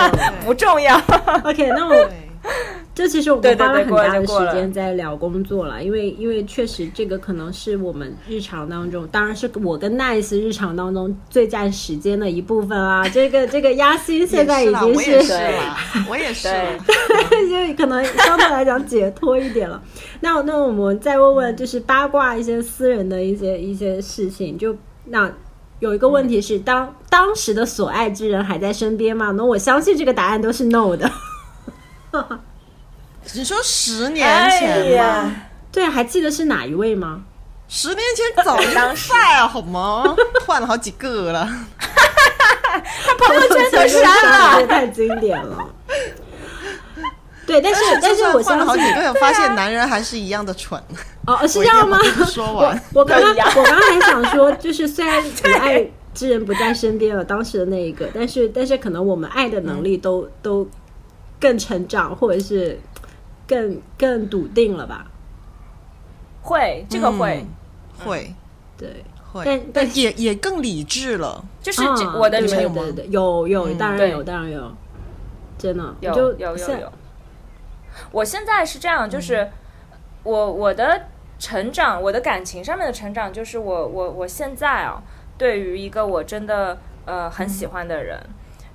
[0.09, 0.95] 的， 不重要。
[1.43, 2.09] OK，那我
[2.93, 13.07] 这其实我们花了很大的时间在聊工作了，因为因为确实这个可能是我们日常当中，当然是我跟 Nice 日常当中最占时间的一部分啊。
[13.09, 15.33] 这个这个压心现在已经是，
[16.09, 16.49] 我也是，
[17.49, 19.81] 因为可能相对来讲解脱一点了。
[20.19, 24.75] 那那我们再问问，就是八卦一些私人的一些一些事情，就。
[25.05, 25.29] 那
[25.79, 29.31] 有一个问题是，当当时的所爱之人还在身边吗？
[29.31, 31.09] 那我相信这个答案都是 no 的。
[33.33, 35.31] 你说十年前吗？
[35.71, 37.21] 对，还记得是哪一位吗？
[37.67, 40.03] 十年前早就晒啊，好吗？
[40.45, 41.47] 换了好几个了，
[41.79, 44.03] 他朋友圈都删
[44.61, 45.65] 了，太经典了。
[47.45, 50.81] 对，但是但是我相信，好几个发现男人还是一样的蠢。
[51.25, 51.97] 哦，是这样吗？
[52.25, 60.67] 说完，我刚刚我刚刚还想说，就是虽然你爱之人不在身边了，当时的那一个，但是但是可能我们爱的能力都都
[61.41, 62.79] 更成长，或者是
[63.45, 65.07] 更更笃定了吧？
[66.41, 67.45] 会，这个会。
[68.03, 68.33] 会，
[68.79, 71.45] 对，会，但但也也更理智了。
[71.61, 71.83] 就是
[72.17, 74.75] 我的对对对，有有，当然有，当然有，
[75.55, 76.91] 真的有有有有。
[78.11, 79.51] 我现在是这样，就是
[80.23, 85.03] 我我的成长，我的感情上面的成长，就是我我我现在啊，
[85.37, 88.19] 对于一个我真的呃很喜欢的人，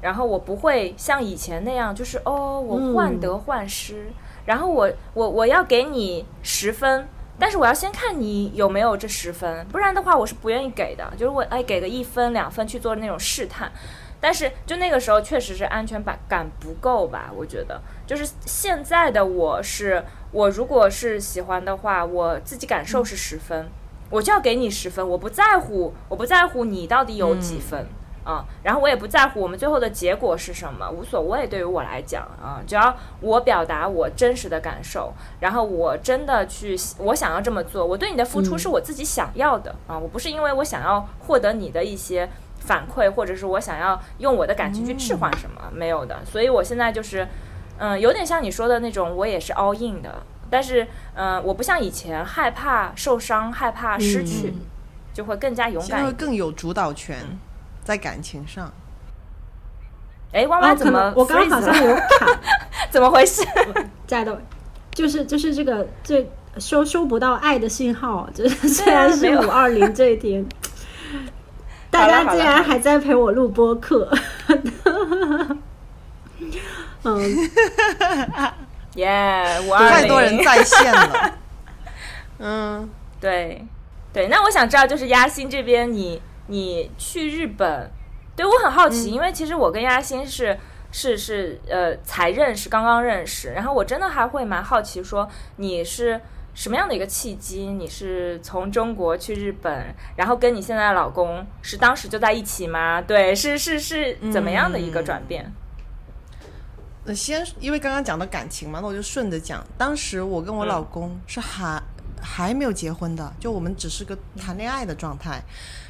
[0.06, 4.06] 然后我不会像以前那样，就是哦我患得患失，
[4.44, 7.08] 然后我我我要给你十分，
[7.40, 13.72] 但是我要先看你有没有这十分，不然的话我是不愿意给的，就是我哎给个一分两分去做那种试探。
[14.20, 17.32] 但是就那个时候确实是安全感感不够吧？
[17.36, 17.80] 我觉得。
[18.06, 23.68] 就是现在的我是我如果是喜欢的话，我自己感受是十分，
[24.08, 27.86] 我就要给你十分，我不在乎我不在乎你到底有几分
[28.26, 31.46] 啊，然后我也不在乎我们最后的结果是什么，无所谓。
[31.46, 42.28] 对于我来讲啊，只要我表达我真实的感受，然后我真的去我想要这么做，我对你的付出是我自己想要的啊，我不是因为我想要获得你的一些。
[42.58, 46.18] 反馈，或者是我想要用我的感情去置换什么，没有的。
[46.24, 47.24] 所以我现在就是，
[47.78, 50.12] 嗯，有点像你说的那种，我也是 all in 的。
[50.50, 54.52] 但是，嗯，我不像以前害怕受伤、害怕失去，
[55.14, 57.18] 就会更加勇敢，会更有主导权
[57.86, 58.72] 在感情上。
[60.32, 61.12] 哎，弯弯怎么？
[61.16, 62.40] 我刚刚好像有卡，
[62.90, 63.46] 怎么回事？
[64.08, 64.42] 在的，
[64.90, 66.28] 就是就是这个这
[66.58, 70.44] 收收不到爱的信号，就是虽然是五二零这一天。
[71.88, 74.10] 大家竟然还在陪我录播客，
[77.04, 77.48] 嗯，
[78.96, 81.32] 耶，五二零太多人在线了。
[82.38, 83.64] 嗯，对，
[84.12, 87.90] 对，那我想知道，就是压心这边，你你去日本，
[88.34, 90.58] 对我很好奇，因为其实我跟亚欣是
[90.90, 96.20] 是是呃才认识，刚刚认识，然后我真的还会蛮好奇，说你是。
[96.56, 97.66] 什么样的一个契机？
[97.66, 102.98] 你是从中国去日本，然后跟你现在的老公是当时就在一起吗？
[103.02, 105.52] 对，是是是怎么样的一个转变？
[107.04, 109.62] 那先因为刚刚讲到感情嘛，那我就顺着讲。
[109.76, 111.78] 当时我跟我老公是还
[112.22, 115.42] 还没有结婚的，就我们只是个谈恋爱的状态。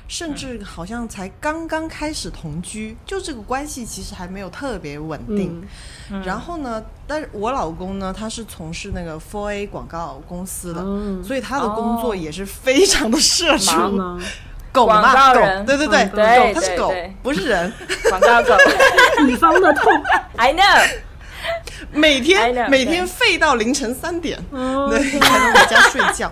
[0.08, 5.66] 甚至好像才刚刚开始同居，就这个关系其实还没有特别稳定。
[6.24, 10.82] 然后呢，但是我老公呢，他是从事那个 Four A 广告公司的，
[11.24, 13.72] 所以他的工作也是非常的社畜。
[14.72, 16.92] 狗嘛，狗，对对对，狗，他是狗，
[17.22, 17.72] 不是人。
[18.10, 18.54] 广告狗，
[19.26, 19.90] 女方的痛，
[20.36, 20.88] I know。
[21.92, 26.30] 每天每天废到凌晨三点，对，才能回家睡觉。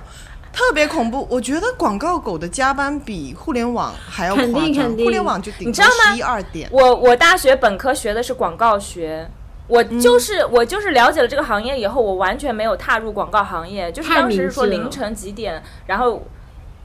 [0.55, 1.27] 特别恐怖。
[1.31, 6.69] 我觉得广告狗的加班比互联网还要夸肯定张，肯定互联网就顶你知道吗十一二点。
[6.73, 9.29] 我我大学本科学的是广告学，
[9.67, 16.23] 我嗯就是、我就是了解了这个行业以后，我完全没有踏入广告行业，就是当时是说凌晨几点，然后。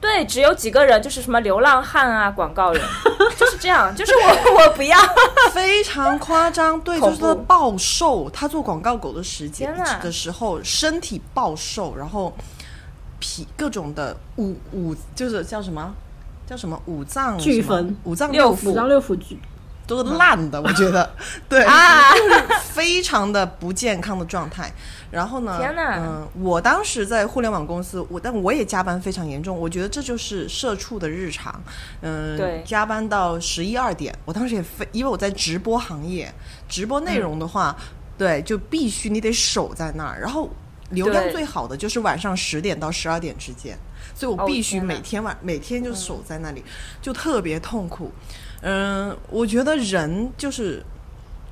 [0.02, 2.82] 对，只有几个人，就是什么流浪汉啊，广告人，
[3.36, 4.98] 就是这样，就是我我不要，
[5.52, 9.70] 非常夸张，对，就是他暴瘦，他做广告狗的时间
[10.02, 12.32] 的时候，身体暴瘦，然后
[13.20, 15.94] 皮各种的五五就是叫什么？
[16.46, 16.82] 叫什么？
[16.86, 19.38] 五脏俱焚五脏六腑五脏六腑俱
[19.86, 21.08] 都是烂的，我觉得。
[21.48, 22.12] 对啊，
[22.64, 24.72] 非常的不健康的状态。
[25.10, 31.60] 然后呢，天哪嗯，我当时在互联网公司，我但我也加班非常严重，我觉得这就是社畜的日常。
[32.02, 36.32] 嗯，对加班到十一二点，我当时也非因为我在直播行业，
[36.68, 37.76] 直播内容的话，
[38.16, 40.48] 对，就必须你得守在那儿，然后
[40.90, 43.76] 流量最好的就是晚上十点到十二点之间，
[44.14, 46.62] 所以我哦必须每天晚每天就守在那里，
[47.00, 48.10] 就特别痛苦。
[48.62, 50.84] 嗯，我觉得人就是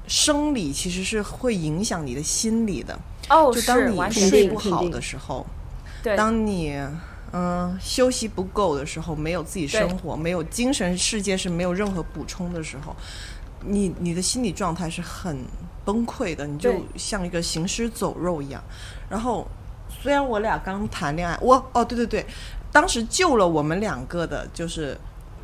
[0.07, 2.99] 生理其实是会影响你的心理的。
[3.30, 5.47] 哦，就当你睡不好的时候，
[6.03, 6.80] 对，当你
[7.30, 12.97] 嗯、休息不够的时候，没有自己生活，没有精神世界是没有任何补充的时候，
[13.61, 15.36] 你你的心理状态是很
[15.89, 18.62] 崩溃的，你就像一个行尸走肉一样。
[19.09, 19.49] 然后
[20.03, 22.26] 虽然我俩刚谈恋爱，我哦对对对，
[22.70, 24.95] 当时救了我们两个的就是。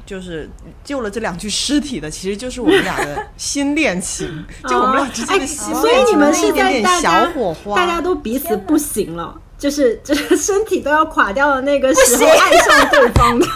[0.07, 0.47] 就是
[0.85, 13.47] 救了这两具尸体的，其实就是我们俩的新恋情， 就我们俩之间的哎新恋情所以你们是一点点在小火花，大家都彼此不行了，就是 就是身体都要垮掉的那个时候，爱上对方的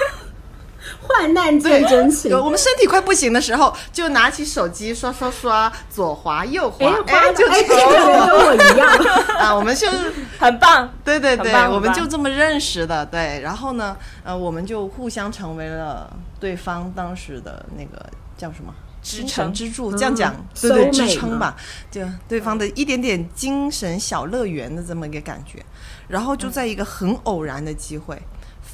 [1.09, 2.36] 患难见真情。
[2.38, 8.88] 我们身体快不行的时候，就拿起手机刷刷刷，左滑右滑，哎，哎，就哎，这个人跟我一样，
[9.40, 13.40] 啊，我们就是 很棒，对对对我们就这么认识的，对。
[13.40, 18.04] 然后呢，呃，我们就互相成为了对方当时的那个
[18.36, 18.72] 叫什么？
[19.00, 21.56] 支撑支柱，嗯这样讲，对对支撑吧，
[21.90, 25.64] 就对方的一点点精神小乐园的这么一个感觉。
[26.09, 28.20] 然后就在一个很偶然的机会，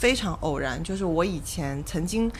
[0.04, 2.30] 非常偶然，就是我以前曾经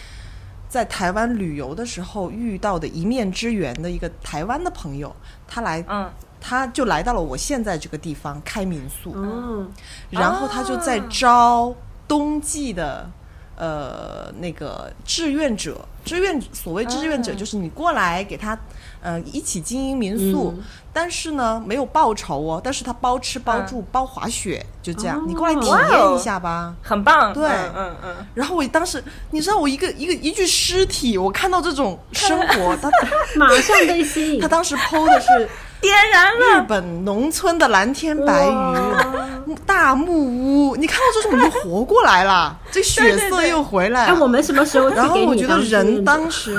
[0.69, 5.17] 在台湾旅游的时候遇到的一面之缘的一个台湾的朋友，
[5.49, 9.67] 他来，嗯，他就来到了我现在这个地方开民宿，嗯，
[10.11, 11.75] 然后他就在招
[12.07, 13.11] 冬季的。
[13.57, 18.59] 呃，那个志愿者，志愿所谓志愿者啊就是你过来给他，
[19.01, 20.63] 呃，一起经营民宿，嗯。
[20.93, 23.67] 但是呢没有报酬哦，但是他包吃包嗯。
[23.67, 25.25] 住、包滑雪，就这样，哦。
[25.27, 26.75] 你过来体验一下吧。
[26.83, 27.45] 很棒，对。
[27.49, 32.91] 嗯嗯嗯，然后我当时，你知道我一个一个一具尸体，我看到这种生活，他
[33.37, 34.41] 马上被吸引。
[34.41, 34.49] 他。
[34.49, 35.49] 当时剖的是
[35.85, 36.61] 点燃了。
[36.61, 44.29] 日，本农村的蓝天白云、大木屋，你看到这种你就活过来了， 这血色又回来哎，我了。
[44.29, 46.57] 们什么时候然后我觉得人当时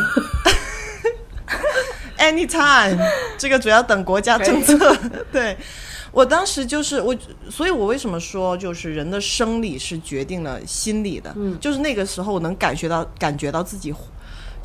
[2.20, 2.98] anytime，
[3.38, 4.96] 这个主要等国家政策。
[5.32, 5.58] 对。
[6.12, 7.14] 我当时就是我，
[7.50, 11.60] 所以我为什么说就是人的生理是决定了心理的，嗯。
[11.60, 13.92] 就是那个时候我能感觉到感觉到自己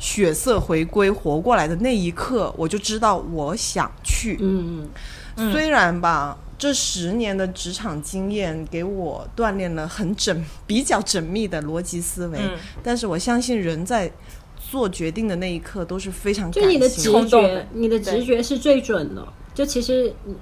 [0.01, 4.35] 血色回归活过来的那一刻，我就知道我想去。
[4.41, 4.89] 嗯
[5.37, 10.35] 嗯，虽然吧，这十年的职场经验给我锻炼了很缜、
[10.65, 14.11] 比较缜密的逻辑思维，嗯但是我相信人在
[14.57, 19.25] 做决定的那一刻都是非常就你的直觉，你的直觉是最准的。
[19.53, 20.35] 就其实，嗯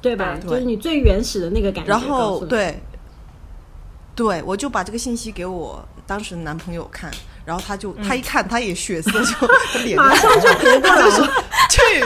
[0.00, 0.38] 对吧？
[0.40, 1.90] 对就是你最原始的那个感觉。
[1.90, 2.80] 然后对，
[4.14, 7.10] 对我就把这个信息给我当时的男朋友看，
[7.44, 11.28] 然后他就、他一看，他也血色就他 脸马上就红过来了。
[11.70, 12.00] 去，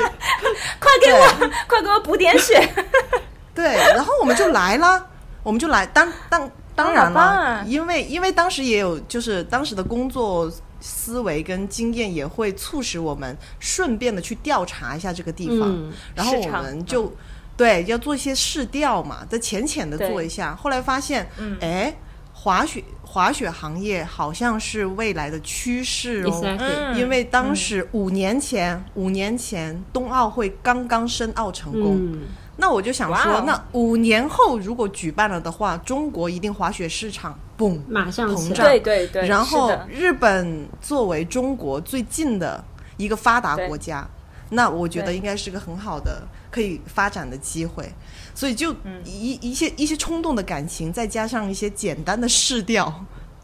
[0.78, 2.68] 快给我，快给我补点血，
[3.54, 3.64] 对，
[3.94, 5.06] 然后我们就来了，
[5.42, 7.64] 我们就来，当当当然了，啊。
[7.66, 17.12] 因为因为当时也有，就是当时的工作思维跟经验也会促使我们顺便的去调查一下这个地方，嗯然后我们就、
[17.56, 21.56] 对要做一些试调嘛，再浅浅的做一下，后来发现，嗯。
[21.60, 21.92] 哎，
[22.32, 26.94] 滑雪滑雪行业好像是未来的趋势哦。
[26.96, 32.22] 因为当时五年前，五年前冬奥会刚刚申奥成功，嗯，
[32.56, 38.66] 那我就想说，那五年后如果举办了的话，中国一定滑雪市场嘣马上膨胀。
[38.66, 42.62] 对对对，然后日本作为中国最近的
[42.96, 44.06] 一个发达国家，
[44.50, 47.90] 那我觉得应该是个很好的可以发展的机会。
[48.36, 52.92] 所以就嗯一一些一些冲动的感情，再加上一些简单的试调，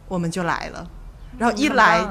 [0.06, 0.86] 我们就来了。
[1.38, 2.06] 然后一来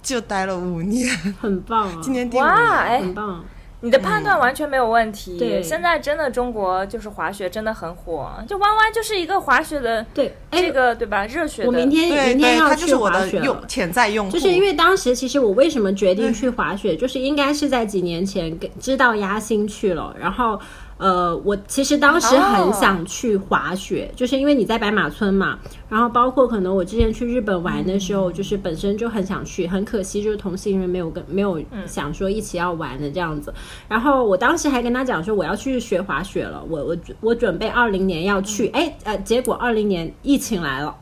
[0.00, 1.08] 就待了五年，
[1.40, 2.68] 很棒啊，今年第五哇，年。
[2.70, 3.44] 哎很，棒。
[3.84, 5.36] 你的判断完全没有问题。
[5.36, 11.26] 对现在真的中国就是滑雪真的很火，就弯弯就是一个滑雪的对，哎这，个对吧？
[11.26, 11.66] 热血的。
[11.66, 20.60] 我明天对明天对，要去它就是我的滑雪了用潜在用户，就是因为当时其实我为什么决定去滑雪，就是应该是在几年前跟知道压星去了，然后
[21.02, 33.52] 呃，我其实当时很想去滑雪，就是因为你在白马村嘛，然后包括可能我之前去日本玩的时候，就是本身就很想去，很可惜就是同性人没有跟没有想说一起要玩的这样子，
[33.88, 40.94] 然后我当时还跟他讲说我要去学滑雪了，我我我准备二零年要去，哎呃，结果二零年疫情来了。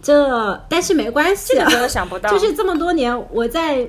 [0.00, 3.84] 这但是没关系，这个真的想不到， 就是这么多年我在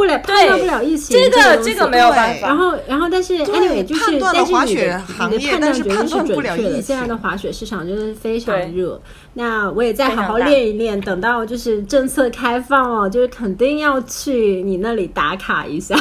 [0.00, 2.48] 不了判对断不了疫情这个个东西这个没有办对法。
[2.48, 6.26] 然后，然后，但是 anyway 就是但是你的你的判断绝对是准
[6.56, 6.82] 确的。
[6.82, 9.00] 现在的滑雪市场真的非常热，
[9.34, 15.94] 那我也再好好练一练，等到就是政策开放哦，就是肯定要去你那里打卡一下，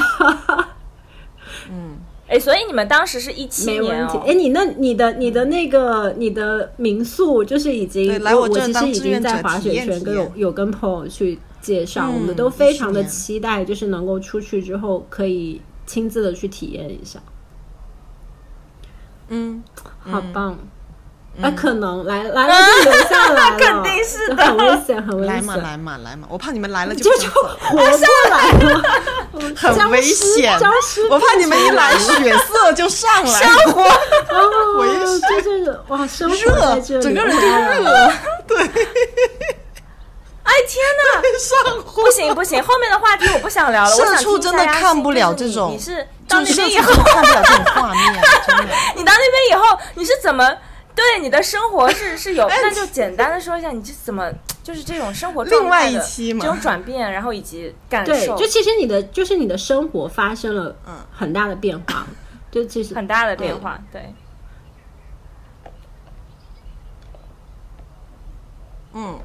[1.69, 1.97] 嗯
[2.27, 4.13] 哎，所以你们当时是一七没年哦。。
[4.13, 17.19] 问题哎，你那你的你的那个你的民宿就是已经对来我这我其实已当志愿者经在滑雪圈跟有有跟朋友去介绍，我们嗯都非常的期待，就是能够出去之后可以亲自的去体验一下。
[19.29, 19.63] 嗯，
[19.99, 20.57] 好棒！
[21.41, 22.53] 啊，可能来 来了
[22.83, 24.43] 就留下来了， 肯定是的。
[24.43, 28.81] 很危险，很危险，来嘛来嘛来嘛，我怕你们来了就这就活下来了，
[29.55, 30.59] 很危险。
[30.59, 33.47] 僵尸，我怕你们一来血色就上来，
[34.31, 37.75] 哦，危险这就是哇，生活热整个人就哇。
[37.75, 38.11] 热，
[40.49, 41.21] 哎天哪！
[41.37, 43.91] 上 火不行不行，后面的话题我不想聊了。
[43.91, 48.13] 我社想畜真的看不了这种你是到那边以后看不了这种画面，
[48.47, 48.73] 真的。
[48.95, 50.51] 你到那边以后，你是怎么
[50.95, 52.47] 对你的生活是 是有？
[52.47, 54.31] 哎那就简单的说一下，你是怎么
[54.63, 62.07] 就是这种生活状另外态的一期嘛这种转变，然后以及感对，受，就其实你的就是你的生活发生了嗯很大的变化，
[62.51, 63.79] 就其实很大的变化。
[63.91, 64.13] 对，
[68.93, 69.19] 嗯，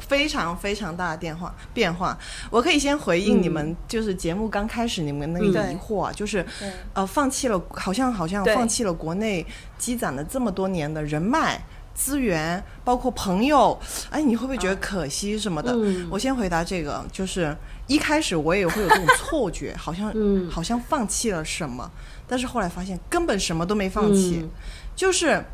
[0.00, 2.16] 非常非常大的变化变化。
[2.50, 6.44] 我可以先回应你们，就是节目刚开始你们那个嗯疑惑啊，就是
[6.92, 9.44] 呃，放弃了，好像好像放弃了国内
[9.76, 11.60] 积攒了这么多年的人脉。
[11.94, 13.76] 资源包括朋友，
[14.08, 15.72] 哎，你会不会觉得可惜什么的？
[15.74, 16.06] 嗯。
[16.08, 17.52] 我先回答这个，就是
[17.88, 20.48] 一开始我也会有这种错觉， 好像、嗯。
[20.48, 21.90] 好像放弃了什么，
[22.28, 24.50] 但是后来发现根本什么都没放弃，嗯。
[24.94, 25.44] 就是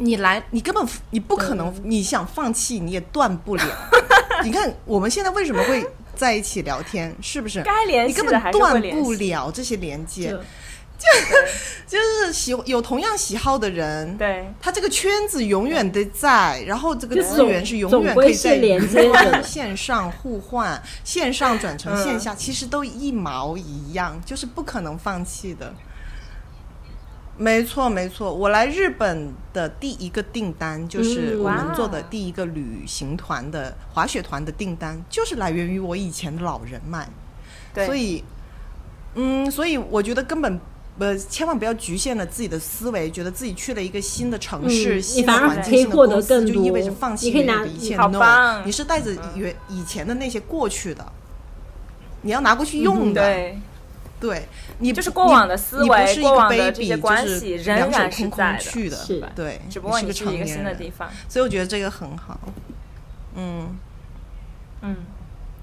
[0.00, 3.64] 你来，你根本你不可能，你想放弃你也断不了。
[4.42, 5.86] 你看我们现在为什么会
[6.16, 7.62] 在一起聊天，是不是？
[7.62, 9.12] 该联你根本断不。
[9.12, 10.30] 了这些连接
[10.98, 11.06] 就，
[11.86, 25.74] 就是喜有同样喜好的人，对，他这个圈子永远的在，然后这个资源是永远可以在连接着的线上互换，线上转成线嗯下，其实都一毛一样，就是不可能放弃的。
[27.40, 28.32] 没错，没错。
[28.34, 37.08] 我来日本的第一个订单，就是嗯我们做的第一个旅行团的滑雪团的订单，就是来源于我以前的老人脉。
[37.72, 38.22] 对，所以，
[39.14, 40.60] 嗯，所以我觉得根本
[40.98, 47.96] 呃，千万不要局限了自己的思维，觉得自己去了一个新的城市、嗯新的环境、获得公司，更多就意味着放弃你的一切。
[47.96, 51.10] 好 no，棒你是带着原以前的那些过去的，
[52.20, 53.22] 你要拿过去用的。
[53.22, 53.58] 对，
[54.20, 54.46] 对
[54.78, 60.08] 你就是过往的思维你不是一个过往的这些关系就是仍两手然是空在的空去的，是对，只不过是一
[60.38, 61.08] 个新的地方。
[61.28, 62.38] 所以我觉得这个很好。
[63.34, 63.78] 嗯，
[64.82, 64.96] 嗯，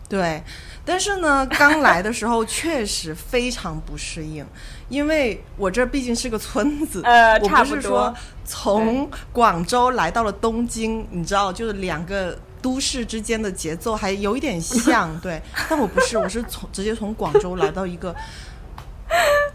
[0.10, 0.42] 对，
[0.84, 4.46] 但是呢，刚来的时候确实非常不适应，
[4.90, 18.16] 因为我这毕竟是个村子，呃我差不多不是说从广州来到了东京，你知道，就是两个都市之间的节奏还有一点像，对，但我不是，我是从直接从广州来到一个。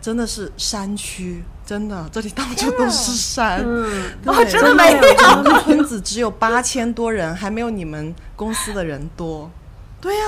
[0.00, 3.62] 真的是山区，真的，这里到处都是山。
[3.64, 9.50] 嗯，对哦真的没有整个村子只有八千多人，还没有你们公司的人多。
[10.00, 10.24] 对呀、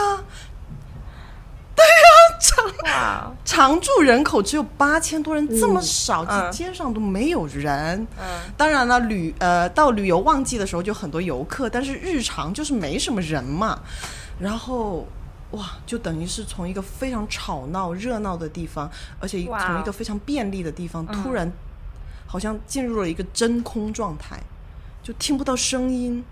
[2.85, 8.07] 哇，常住人口只有八千多人，这么少，嗯街上都没有人。
[8.17, 13.81] 嗯，当然了，旅呃到旅游旺季的时候就很多游客，但是日常就是没什么人嘛。
[14.39, 15.07] 然后
[15.57, 18.91] 哇，就等于是从一个非常吵闹热闹的地方，
[19.21, 21.51] 而且从一个非常便利的地方，嗯突然
[22.27, 24.39] 好像进入了一个真空状态，
[25.03, 26.25] 就听不到声音。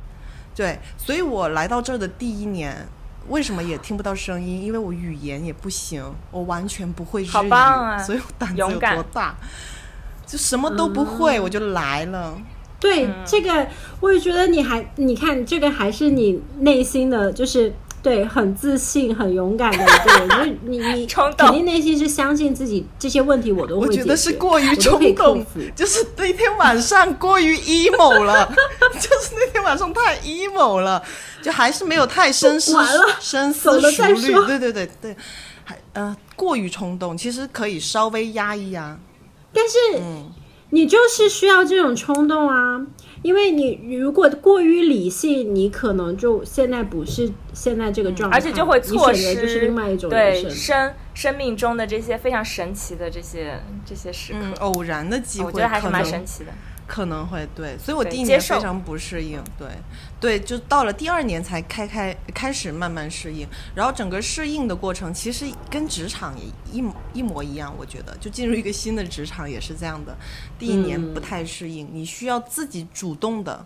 [0.54, 2.86] 对，所以我来到这儿的第一年。
[3.28, 4.64] 为什么也听不到声音？
[4.64, 9.36] 因为我语言也不行，我完全不会日好语，棒啊所以我胆子有多大，
[10.26, 12.36] 就什么都不会，我就来了。
[12.80, 13.68] 对、嗯这个，
[14.00, 21.46] 我也觉得你还，你看这个还是你内心的，就是对，很自信、很勇敢的一个人，就是你你冲动。
[21.46, 25.46] 肯定内心是相信自己这些问题我都会我觉得是过于冲动，
[25.76, 28.52] 就是那天晚上过于 emo 了，
[28.94, 31.00] 就是那天晚上太 emo 了，
[31.40, 32.76] 就还是没有太深思
[33.20, 35.16] 深思熟虑，对对对对，
[35.64, 38.98] 还呃过于冲动，其实可以稍微压一压。
[39.52, 40.02] 但是
[40.70, 42.80] 你就是需要这种冲动啊，
[43.22, 50.50] 因为你如果过于理性，你可能就现在不是现在这个状态，而且就会错失就是失另外一种对生。
[50.50, 56.50] 生生命中的这些非常神奇的这些这些时刻，嗯，偶然的机会，我觉得还是蛮神奇的。
[56.86, 59.68] 可能会对，所以我第一年非常不适应，对
[60.20, 70.14] 对，就到了第二年才开开开始慢慢适应，然后整个适应的过程其实跟职场也一模一模一样，我觉得就进入一个新的职场也是这样的，
[70.58, 73.64] 第一年不太适应，你需要自己主动的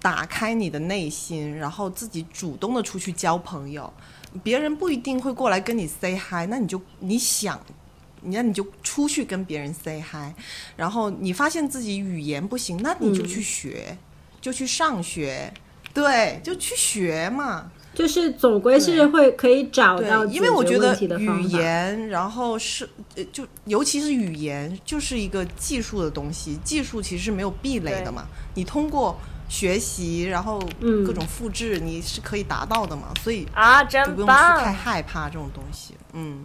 [0.00, 3.92] 打开你的内心，然后自己主动的出去交朋友，
[4.42, 7.60] 别人不一定会过来跟你 say hi，那你就你想。
[8.22, 10.32] 那你就出去跟别人 say hi，
[10.76, 13.96] 然后你发现自己语言不行，那你就去学，
[14.40, 15.52] 就去上学，
[15.92, 17.70] 对，就去学嘛。
[17.94, 21.42] 就是总归是会可以找到因为我觉得语。
[21.42, 28.28] 言，然后是呃就尤其是语言，就是一个技术的东西，技术其实是没有壁垒的嘛。
[28.54, 33.08] 你通过学习，然后嗯各种复制，你是可以达到的嘛。
[33.20, 34.72] 所以啊，就真不用去太！
[34.72, 36.44] 害怕这种东西，嗯，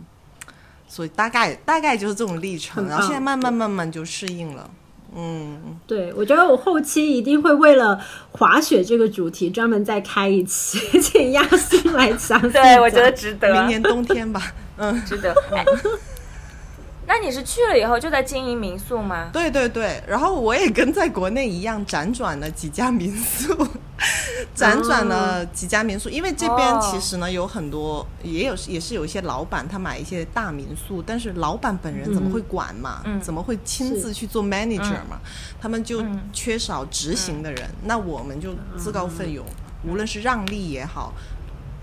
[0.94, 4.70] 所以大概大概就是这种历程，然后现在慢慢慢慢就适应了，
[5.16, 8.00] 嗯，对，我觉得我后期一定会为了
[8.32, 12.40] 滑雪这个主题专门再开一期，请亚欣来讲。
[12.52, 15.34] 对，我觉得值得，明年冬天吧， 嗯，值得。
[15.52, 15.66] 哎，
[17.08, 19.32] 那你是去了以后就在经营民宿吗？
[19.34, 23.68] 对对对，然后我也跟在国内一样辗转了几家民宿，
[24.56, 26.80] 辗转了几家民宿，因为这边哦。
[26.82, 33.02] 其实呢有很多，也有也是有一些老板他买一些大民宿，但是老板本人怎么会管嘛？
[33.06, 33.20] 嗯。
[33.22, 35.20] 怎么会亲自去做 manager 嘛？
[35.60, 36.22] 他们就嗯。
[36.32, 39.46] 缺少执行的人，那我们就自告奋勇，
[39.88, 41.14] 无论是让利也好。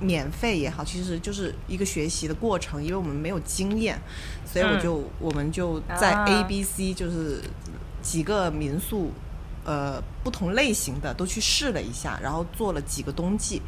[0.02, 4.00] 免费也好，其实就是一个学习的过程，因为我们没有经验，
[4.50, 4.80] 所以我嗯。
[4.80, 6.24] 就、我们就在啊。
[6.26, 7.42] A、B、C 就是
[8.00, 9.12] 几个民宿，
[9.64, 13.60] 呃，不同类型的都去试了一下，然后做了几个冬季，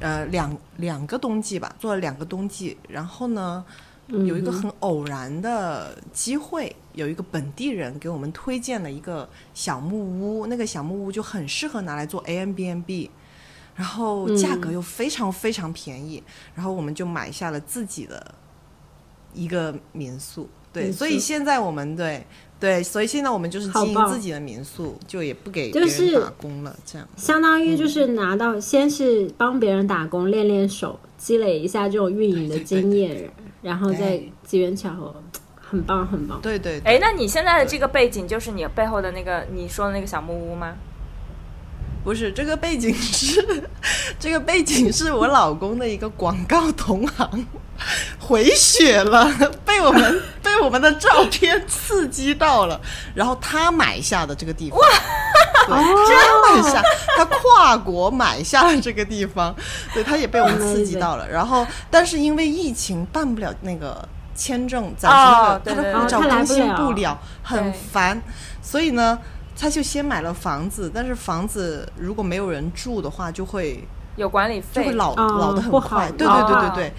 [0.00, 3.64] 呃，两两个冬季吧，做了两个冬季，然后呢，
[4.08, 13.10] 有一个很偶然的机会，有一个本地人给我们推荐了一个小木屋，那个小木屋就很适合拿来做 A M B N B。
[13.74, 16.20] 然后价格又非常非常便宜，
[16.52, 18.34] 然后我们就买下了自己的
[19.32, 20.50] 一个民宿。
[20.72, 22.26] 对，所以现在我们对
[22.60, 27.06] 对，所以现在我们就是经营自己的民宿，就也不给别人打工了，这样。
[27.16, 33.30] 相当于就是拿到，先是帮别人打工练练手，积累一下这种运营的经验，
[33.62, 35.22] 然后再机缘巧合，
[35.54, 36.40] 很棒很棒。
[36.42, 40.74] 对对对哎，那你现在的这个背景就是你背后的那个你说的那个小木屋吗？
[42.04, 43.68] 不是这个背景是，
[44.18, 47.46] 这个背景是我老公的一个广告同行
[48.18, 49.30] 回血了，
[49.66, 52.80] 被我们被我们的照片刺激到了，
[53.14, 54.78] 然后他买下的这个地方，
[55.66, 56.82] 对，他买下，
[57.16, 59.54] 他跨国买下了这个地方，
[59.92, 61.28] 对，他也被我们刺激到了。
[61.28, 68.20] 然后，但是因为疫情办不了那个签证，暂时他的护照更新不了很烦，
[68.62, 69.18] 所以呢。
[69.60, 73.84] 他就先买了房子，但是房子如果没有人住的话，就会
[74.14, 76.92] 有管理费，就会老、哦老的很快，对对哦对对对，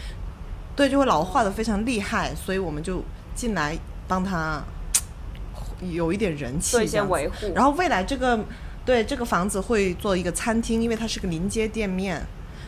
[0.75, 3.01] 对就会老化的非常厉害，所以我们就
[3.39, 4.61] 进来帮他
[5.81, 7.53] 有一点人气做一些维护。
[7.55, 8.37] 然后未来这个
[8.83, 12.21] 对这个房子会做一个餐厅，因为它是个临街店面。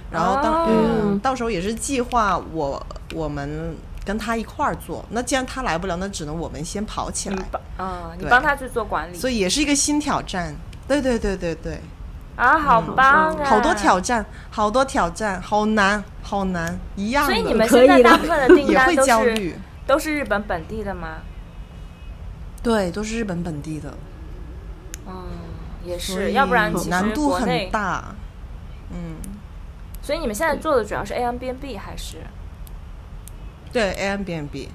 [0.10, 5.04] 然后到、哦嗯，到时候也是计划我我们跟他一块儿做。
[5.10, 7.38] 那既然他来不了，那只能我们先跑起来。
[7.78, 10.56] 啊，你帮他去做管理，所以也是一个新挑战。
[10.88, 11.80] 对对对对对，
[12.36, 13.46] 啊，好棒啊！
[13.46, 17.34] 好多挑战，好多挑战，好难，好难，一样的。
[17.34, 19.56] 所以你们可以的现在大部分的订也会单都是焦虑，
[19.88, 21.18] 都是日本本地的吗？
[22.64, 23.94] 对，都是日本本地的，
[25.08, 25.28] 嗯，
[25.84, 28.14] 也是，要不然其实难度很，大。
[28.92, 29.16] 嗯，
[30.02, 32.18] 所以你们现在做的主要是 A M B N B 还是？
[33.74, 34.70] 对 a m b n b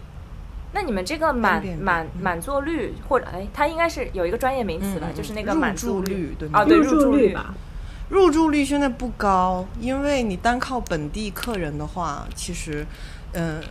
[0.73, 2.23] 那你们这个满 Airbnb 满嗯。
[2.23, 6.61] 满座率，或者哎，它应该是有一个专业名词吧，就是那个入满座住率对吗？
[6.61, 7.03] 啊，对入住率。
[7.03, 7.55] 住率吧，
[8.09, 12.87] 入住率现在不高，因为你单靠本地客人的话，其实，
[13.35, 13.63] 嗯、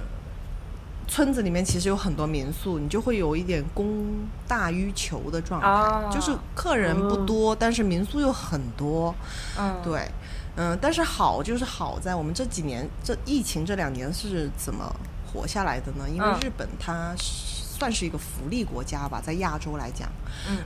[1.07, 4.05] 村子里面其实有很多民宿，你就会有一点供
[4.47, 9.13] 大于求的状态，哦就是客人不多，但是民宿又很多，
[9.57, 10.09] 嗯，对。
[10.57, 14.89] 嗯，但是好就是好在我们这几年这疫情这两年是怎么
[15.27, 16.05] 活下来的呢？
[16.09, 20.09] 因为嗯日本它算是一个福利国家吧，在亚洲来讲，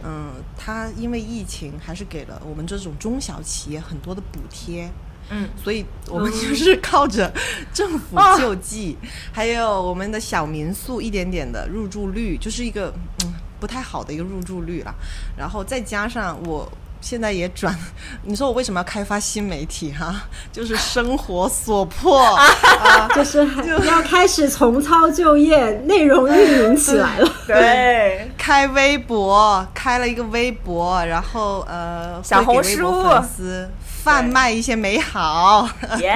[0.03, 4.87] 嗯它因为疫情还是给了我们这种中小企业很多的补贴。
[5.30, 7.32] 嗯，所以我们就是靠着
[7.73, 8.97] 政府哦救济，
[9.32, 14.93] 还有我们的小民宿一点点的入住率，就是一个嗯不太好的一个入住率啦。
[15.38, 16.71] 然后再加上我
[17.01, 17.75] 现在也转，
[18.23, 27.31] 你说我为什么要开发新媒体哈、 就是生活所迫 啊，就是还要开始重操旧业，内容运营起来了。
[27.47, 33.69] 对，开微博，开了一个微博，然后呃，小红书粉丝
[34.03, 35.67] 贩卖一些美好。
[35.99, 36.15] 耶，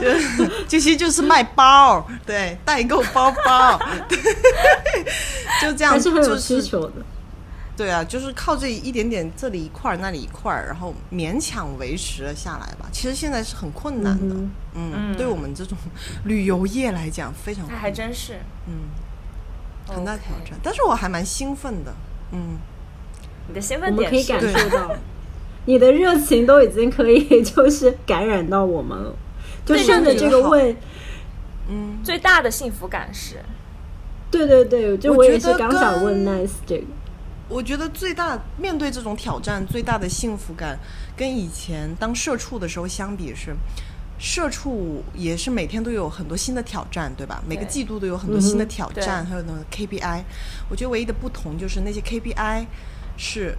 [0.00, 0.08] 就
[0.78, 4.18] 其实就是卖包，对，代购包包，对，
[5.60, 6.92] 就这样，还是很有就是需求的。
[7.76, 12.88] 对啊，就是靠这一点点这里一块儿那里一块儿，然后勉强维持了下来吧。
[12.92, 14.36] 其实现在是很困难的，
[14.74, 15.76] 嗯对我们这种
[16.24, 18.34] 旅游业来讲非常困难，还真是
[18.68, 18.74] 嗯，
[19.88, 20.56] 很大挑战。
[20.62, 21.92] 但是我还蛮兴奋的，
[22.30, 22.58] 嗯，
[23.48, 24.94] 你的兴奋点可以感受到
[25.64, 29.12] 你的热情都已经可以 就是感染到我们了。
[29.66, 30.76] 就顺着这个问，
[31.68, 33.42] 嗯，最大的幸福感是，
[34.30, 36.84] 对对对，就我我也是刚想问 Nice 这个。
[37.48, 40.78] 我觉得最大面对这种挑战，最大的幸福感
[41.16, 43.54] 跟以前当社畜的时候相比是，
[44.18, 47.42] 社畜也是每天都有很多新的挑战，对吧？
[47.46, 50.22] 每个季度都有很多新的挑战，还有那种 KPI。
[50.70, 52.66] 我觉得唯一的不同就是那些 KPI
[53.16, 53.56] 是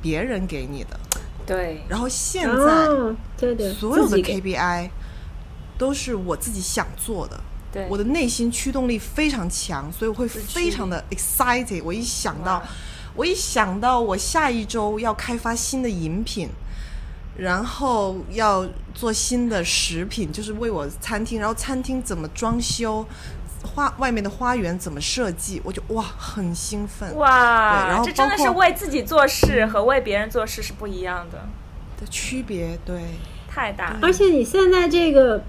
[0.00, 0.98] 别人给你的，
[1.46, 4.90] 对，然后现在哦，对对，所有的 KPI
[5.78, 7.40] 都是我自己想做的。
[7.72, 11.82] 对，我的内心驱动力非常强，所以我会非常的 excited。
[11.82, 12.68] 我一想到哇，
[13.14, 16.48] 我一想到我下一周要开发新的饮品，
[17.36, 23.06] 然后要做新的食品，就是为我餐厅，然后餐厅怎么装修，
[23.74, 27.14] 花外面的花园怎么设计，我就哇很兴奋。
[27.16, 31.38] 哇，对然后这真的是为自己做事和为别人做事是不一样的，
[32.00, 33.00] 的区别，对，
[33.48, 35.44] 太大，而且你现在这个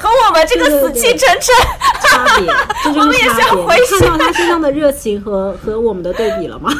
[0.00, 1.54] 和我们这个死气沉沉，
[2.02, 2.46] 差别，
[2.82, 3.60] 这就我们也是是差别。
[3.60, 6.72] 要回你看到他身上的热情和和我们的对比了吗？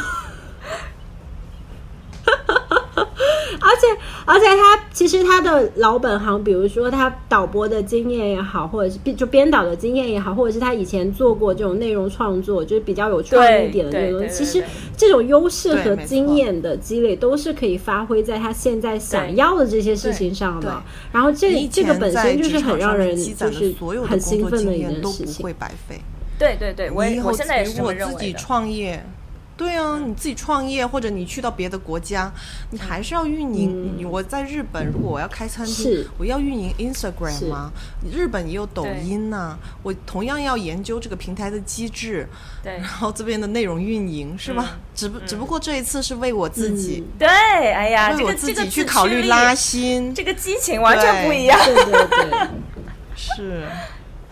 [3.61, 14.27] 而且而且他其实他的老本行，比如说他导播的经验也好，或者是编就编导的经验也好，或者是他以前做过这种内容创作，就是比较有创意一点的这种东西。
[14.27, 14.63] 对对对其实
[14.97, 20.81] 这种优势和经验的积累，都是可以发挥在他现在想要的这些事情上的。
[21.11, 23.73] 然后这这个本身就是很让人就是
[24.07, 25.53] 很兴奋的一件事情不会。
[25.53, 26.01] 白费。
[26.39, 28.33] 对对对，我以后我现在也是这么如果自己。
[28.33, 29.05] 创业，
[29.61, 32.31] 对啊，你自己创业或者你去到别的国家，
[32.71, 33.93] 你还是要运营。
[33.95, 37.45] 你我在日本，如果我要开餐厅，我要运营 Instagram 是。
[37.45, 37.71] 吗？
[38.11, 42.27] 日本也有抖音呐、我同样要研究这个平台的机制，
[42.63, 42.73] 对。
[42.77, 44.71] 然后这边的内容运营是吧？
[44.71, 44.79] 嗯。
[44.95, 51.59] 只不只不过这一次是为我自己，对，哎呀，为我自己去考虑拉新，这个激情完全不一样。
[51.63, 51.75] 对。
[51.75, 52.47] 对 对，
[53.15, 53.67] 是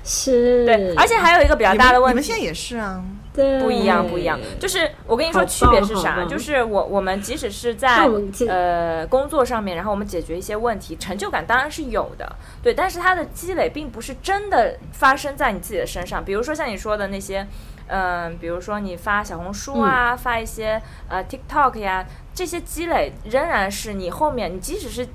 [0.03, 2.15] 是，对，而且还有一个比较大的问题。
[2.15, 3.28] 们你们现在，也是啊，对
[3.59, 4.39] 不一样，不一样。
[4.59, 6.23] 就是我跟你说，区别是啥？
[6.25, 8.07] 就是我我们即使是在
[8.47, 12.73] 呃工作上面，然后我们解决一些问题，成就感当然是有的，对。
[12.73, 16.23] 但是它的积累并不是真的发生在你自己的身上。
[16.23, 17.47] 比如说像你说的那些，
[17.87, 25.07] 嗯、比如说你发小红书啊，发一些呃 TikTok 呀，这些积累仍然是你后面你即使是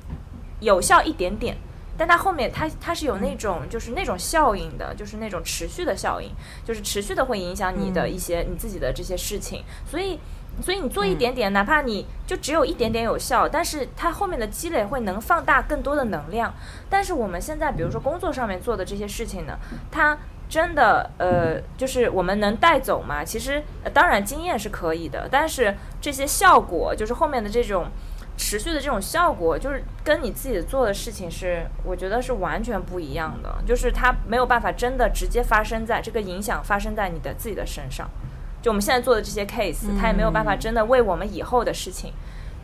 [0.60, 1.56] 有效一点点。
[1.96, 6.30] 但它后面它它是有那种就是那种效应的，就是那种持续的效应，
[6.64, 10.18] 就是持续的会影响你的一些、你自己的这些事情，所以
[10.62, 16.52] 所以你做一点点，哪怕你就只有一点点有效，但是它后面的积累会能放大更多的能量。
[16.90, 19.58] 但是我们现在比如说工作上面做的这些事情呢，
[19.90, 20.18] 它
[20.48, 23.24] 真的呃，就是我们能带走吗？
[23.24, 27.86] 其实、呃当然经验是可以的，但是这些效果就是后面的这种。
[28.36, 33.62] 持续的这种效果，就是跟你自己做的事情是，我觉得是完全不一样的。
[33.66, 38.08] 就是它没有办法真的直接发生在这个影响发生在你的自己的身上。
[38.60, 42.12] 就我们现在做的这些 case，它也没有办法真的为我们以后的事情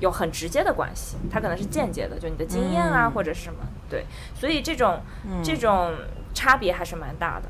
[0.00, 3.60] 有很直接的关系，它可能是间接的，就你的经验啊、嗯或者是什么。
[3.88, 5.00] 对，所以这种、
[5.42, 5.92] 这种
[6.32, 7.48] 差别还是蛮大的。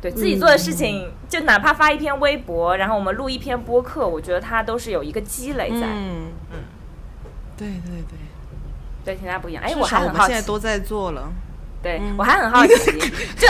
[0.00, 5.86] 对自己做的事情，就哪怕发一篇微博，然后我们录一篇播客，我觉得它都是有一个积累在。
[5.86, 6.58] 嗯嗯，
[7.56, 8.18] 对对对，
[9.04, 9.62] 对，现在不一样。
[9.64, 11.22] 哎，我还很好奇，现在都在做了。
[11.82, 12.72] 对、我还很好奇，
[13.36, 13.46] 这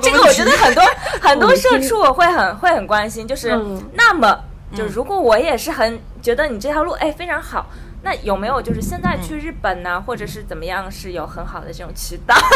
[0.00, 0.84] 这个我觉得很多
[1.20, 4.38] 很多社畜会很会很关心，就是、嗯那么
[4.74, 7.66] 就如果我也是很觉得你这条路哎非常好，
[8.02, 12.36] 那有没有就是现在去日本呢，或者是怎么样，是有很好的这种渠道？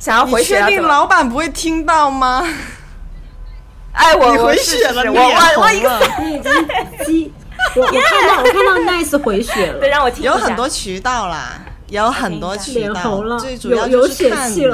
[0.00, 0.70] 想要回血要怎么？
[0.70, 2.42] 确定老板不会听到吗？
[3.92, 6.14] 哎，我你回血了，我你脸我我一个红了。
[6.24, 6.50] 你已经
[7.04, 7.32] 激，
[7.76, 10.24] 我我看到我看到 nice 回血了对，，让我听。
[10.24, 14.64] 有很多渠道啦，有很多渠道，了最主要就是看你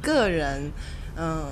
[0.00, 0.70] 个人，
[1.16, 1.46] 嗯，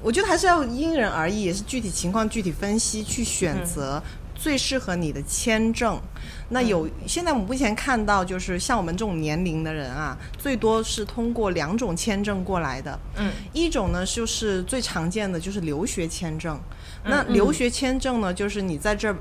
[0.00, 4.02] 我觉得还是要因人而异，也是具体情况具体分析去选择
[4.34, 6.00] 最适合你的签证。
[6.48, 12.98] 那有现在我们目前看到，就是像我们这种年龄的人啊，最多是通过两种签证过来的。
[13.16, 16.58] 嗯，一种呢就是最常见的就是留学签证。
[17.04, 19.16] 嗯那留学签证呢，就是你在这儿。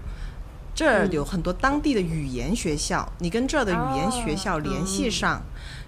[0.79, 5.41] 这儿有很多当地的语言学校，你跟这儿的语言学校联系上，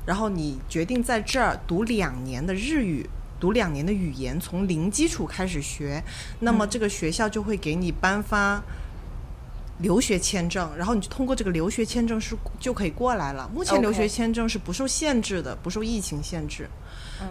[0.06, 6.04] 然后你决定在这儿读两年的日语，读两年的语言，从零基础开始学，
[6.42, 8.62] 那么这个学校就会给你颁发
[9.78, 13.50] 留学签证，然后你就通过这个留学签证是就可以过来了。
[13.56, 16.68] 目前留学签证是不受限制的，不受疫情限制。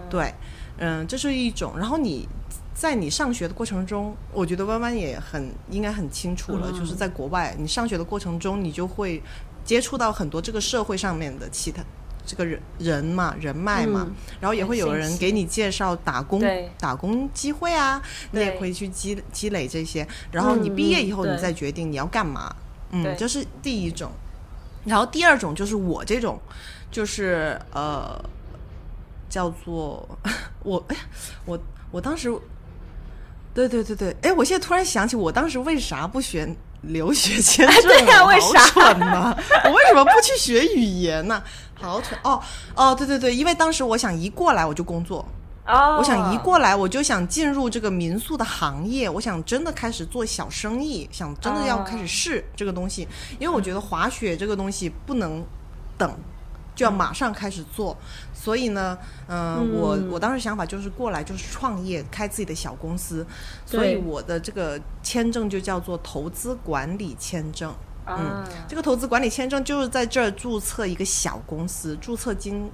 [0.08, 0.32] 对，
[0.78, 1.74] 嗯，这是一种。
[1.76, 2.26] 然后你
[2.74, 9.22] 在你上学的过程中，我觉得弯弯也很应该很清楚了，就是在国外，你上学的过程中，你就会
[9.64, 11.82] 接触到很多这个社会上面的其他。
[12.26, 14.14] 这个人人嘛，人脉嘛，嗯。
[14.40, 16.40] 然后也会有人给你介绍打工
[16.78, 18.00] 打工机会啊，
[18.30, 22.54] 你也对可以去积积累这些，然后你嗯毕业以后你再决定你要干嘛，
[22.90, 23.16] 嗯，对。
[23.16, 24.12] 这是第一种。
[24.84, 26.38] 然后第二种就是我这种，
[26.90, 28.22] 就是呃，
[29.28, 30.06] 叫做
[30.62, 30.86] 我
[31.46, 31.58] 我
[31.90, 32.30] 我当时，
[33.52, 38.26] 对对对对，哎，我现在突然想起，我当时为啥不选留学签证、对呀啊？
[38.26, 38.60] 为啥？
[38.60, 41.42] 好蠢呐、我为什么不去学语言呢、
[41.74, 42.40] 好蠢哦
[42.74, 45.26] 哦，对对对，因为当时我想一过来我就工作，
[45.66, 53.06] 哦，我想一过来我就想进入这个民宿的行业，我想真的开始做小生意，想真的要开始试这个东西，
[53.38, 55.44] 因为我觉得滑雪这个东西不能
[55.98, 56.16] 等，
[56.74, 57.96] 就要马上开始做。
[58.42, 58.96] 所以呢，
[59.28, 63.26] 嗯、我我当时想法就是过来就是创业，开自己的小公司，
[63.66, 67.70] 所以我的这个签证就叫做投资管理签证。
[68.06, 72.70] 嗯啊，这个投资管理签证就是在这儿注册一个小公司，注册金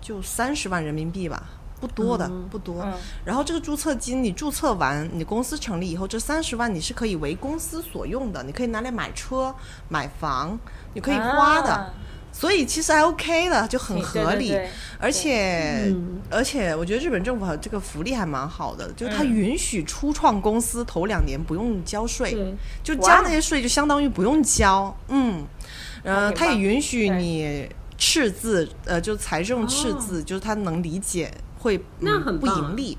[0.00, 1.42] 就三十万人民币吧，
[1.80, 2.80] 不多的，不多。
[2.84, 2.92] 嗯
[3.24, 9.52] 然后这个注册金你注册完，你公司成立以后，这三十万你是可以为公司所用的，你可以拿来买车、
[9.88, 10.56] 买房，
[10.94, 11.72] 你可以花的。
[11.72, 11.90] 啊
[12.42, 14.48] 所以其实还 OK 的，就很合理。
[14.48, 14.68] 对
[14.98, 22.32] 而且、嗯而且我觉得日本政府这个福利还蛮好的，就是它嗯允许初创公司头两年不用交税。
[22.32, 24.92] 对，就哇交那些税，就相当于不用交。
[25.06, 25.44] 嗯，
[26.02, 32.98] 呃，它也允许你赤字，呃，就财政赤字，就是它能理解会、嗯、不那很棒盈利。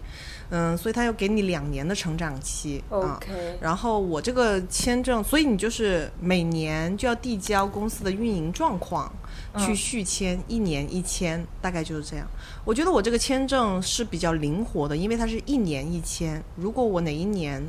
[0.56, 3.18] 嗯，所以他要给你两年的成长期啊。
[3.18, 9.12] OK，然后我这个签证，所以你就是每年就要递交公司的运营状况，
[9.58, 12.28] 去嗯续签，一年一签，大概就是这样。
[12.64, 16.43] 我觉得我这个签证是比较灵活的，因为它是一年一签。
[16.56, 17.64] 如果我哪一年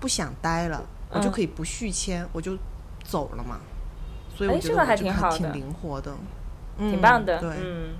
[0.00, 2.58] 不想待了，我就嗯可以不续签，我就
[3.04, 3.60] 走了嘛。
[4.36, 6.16] 所以我哎这个还觉得我这挺好的挺灵活的，
[6.78, 7.94] 嗯、挺棒的，对，嗯，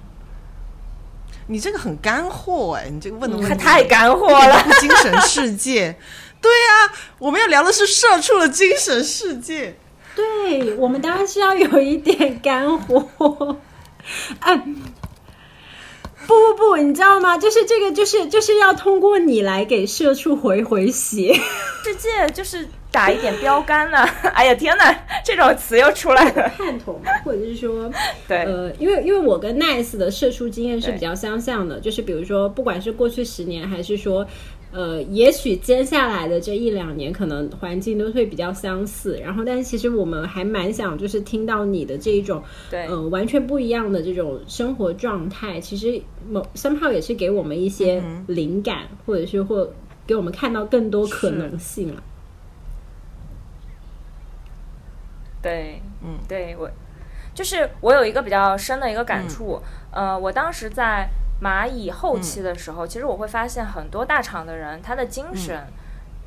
[1.49, 4.65] 你这个很干货哎，你这个问的问题太太干货了。
[4.81, 5.99] 精神世界。
[6.41, 9.77] 对呀、我们要聊的是社畜的精神世界。
[10.15, 13.57] 对我们当然是要有一点干货。
[14.41, 14.57] 哎，
[16.27, 17.37] 不不不，你知道吗？
[17.37, 21.35] 就是这个，就是就是要通过你来给社畜回回血。
[21.85, 23.99] 世界就是打一点标杆呢、
[24.35, 26.49] 哎呀天哪，这种词又出来了。
[26.57, 27.91] 探头嘛，或者是说，
[28.27, 34.27] 对，呃，因为因为我跟 Nice 的社畜经验是比较相像的，就是比如说，不管是过去十年，还是说，
[34.73, 39.19] 呃，也许接下来的这一两年，可能环境都会比较相似。
[39.23, 49.71] 然后，但是其实我们还蛮想，就是听到你的这一种，对呃，完全不一样的这种生活状态，其实某 somehow 也是给我们一些灵感，或者是或
[50.07, 52.03] 给我们看到更多可能性啊。
[55.49, 56.71] 对，嗯，对我
[57.35, 61.09] 就是我有一个比较深的一个感触，呃，我当时在
[61.43, 65.67] 蚂蚁后期的时候，其实我会发现很多大厂的人，他的精神。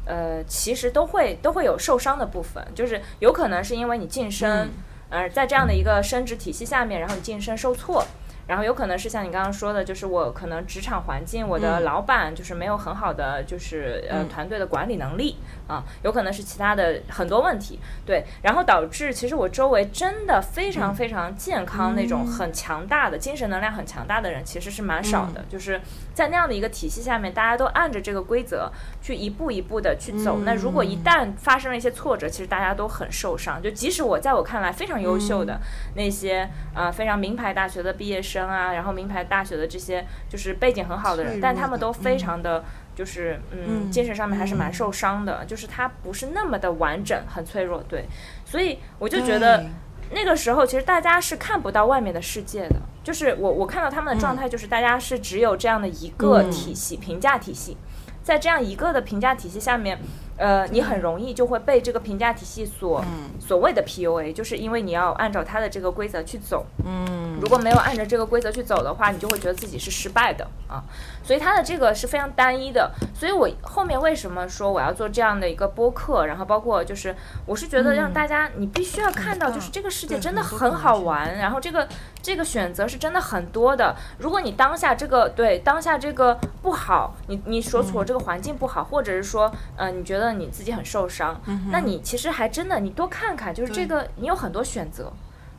[0.03, 4.67] 呃，其实都会都会有受伤的部分，就是有可能是因为你晋升，
[5.09, 8.03] 呃，在这样的一个升职体系下面，然后你晋升受挫，
[8.51, 15.37] 然后有可能是像你刚刚说的，就是我可能职场环境，我的老板就是没有很好的就是呃团队的管理能力
[15.69, 25.79] 啊，有可能是其他的很多问题，对，然后导致其实我周围真的非常非常健康那种很强大的精神能量很强大的人其实是蛮少的，就是
[26.13, 28.71] 在那样的一个体系下面，大家都按着这个规则
[29.01, 35.59] 去一步一步的去走，那如果一旦发生了一些挫折，其实大家都很受伤，就即使我在我看来非常优秀的
[35.95, 38.41] 那些呃非常名牌大学的毕业生。
[38.51, 42.63] 啊，然后名牌大学的这些就是背景很好的人，但他们都非常的，
[42.95, 48.05] 就是嗯，精神上面还是蛮受伤的，就是他不是那么的完整，很脆弱，对，
[48.43, 49.63] 所以我就觉得
[50.11, 57.77] 那个时候其实大家是看不到外面的世界的，就是我我看到他们的状态，就是大家是只有这样的一个体系评价体系，
[58.23, 59.99] 在这样一个的评价体系下面。
[60.41, 63.05] 呃，你很容易就会被这个评价体系所
[63.39, 66.65] 所谓的 PUA，就是因为你要按照它的这个规则去走。
[66.83, 70.81] 嗯，如果没有按照这个规则去走的话，你就会觉得自己是失败的啊。
[71.23, 72.91] 所以它的这个是非常单一的。
[73.13, 77.15] 所以我后面为什么说我要做这样的一个播客，然后包括就是
[77.45, 81.87] 我是觉得让大家你必须要看到，就是这个世界真的很好玩，然后这个
[82.19, 83.95] 这个选择是真的很多的。
[84.17, 90.30] 如果你当下这个对当下这个不好，你你所处的这个环境不好，或者是说呃你觉得。
[90.33, 91.41] 你自己很受伤，
[91.71, 95.11] 那你其实还真的，你多看看，就是这个，你有很多选择，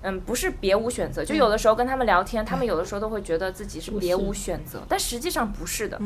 [0.02, 1.24] 嗯，不是别无选择。
[1.24, 6.00] 就有的时候跟他们聊天，他们有的时候都会觉得自己是别无选择，但实际上不是的，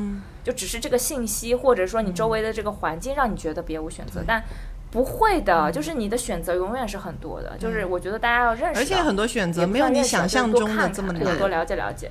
[0.44, 4.42] 就只是这个信息或者说你周围的这个环境让你觉得别无选择，但
[4.90, 7.56] 不会的，就是你的选择永远是很多的。
[7.58, 12.10] 就是我觉得大家要认识，而且很多选择没有你想象中的这么难，多了解了解，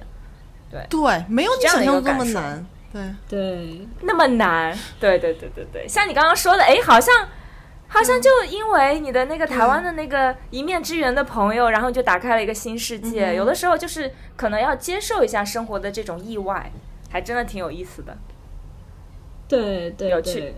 [0.70, 2.66] 对对，没有你想象中这么难。
[2.96, 7.14] 对对，那么难，对对对对对，像你刚刚说的，哎，好像
[7.90, 13.36] 好像就因为你的那个台湾的那个一面之缘的朋友，然后就打开了一个新世界。
[13.36, 16.72] 有的时候就是可能要接受一下生活的这种意外，
[17.10, 18.18] 还真的挺有意思的。
[19.50, 20.54] 对对，有趣。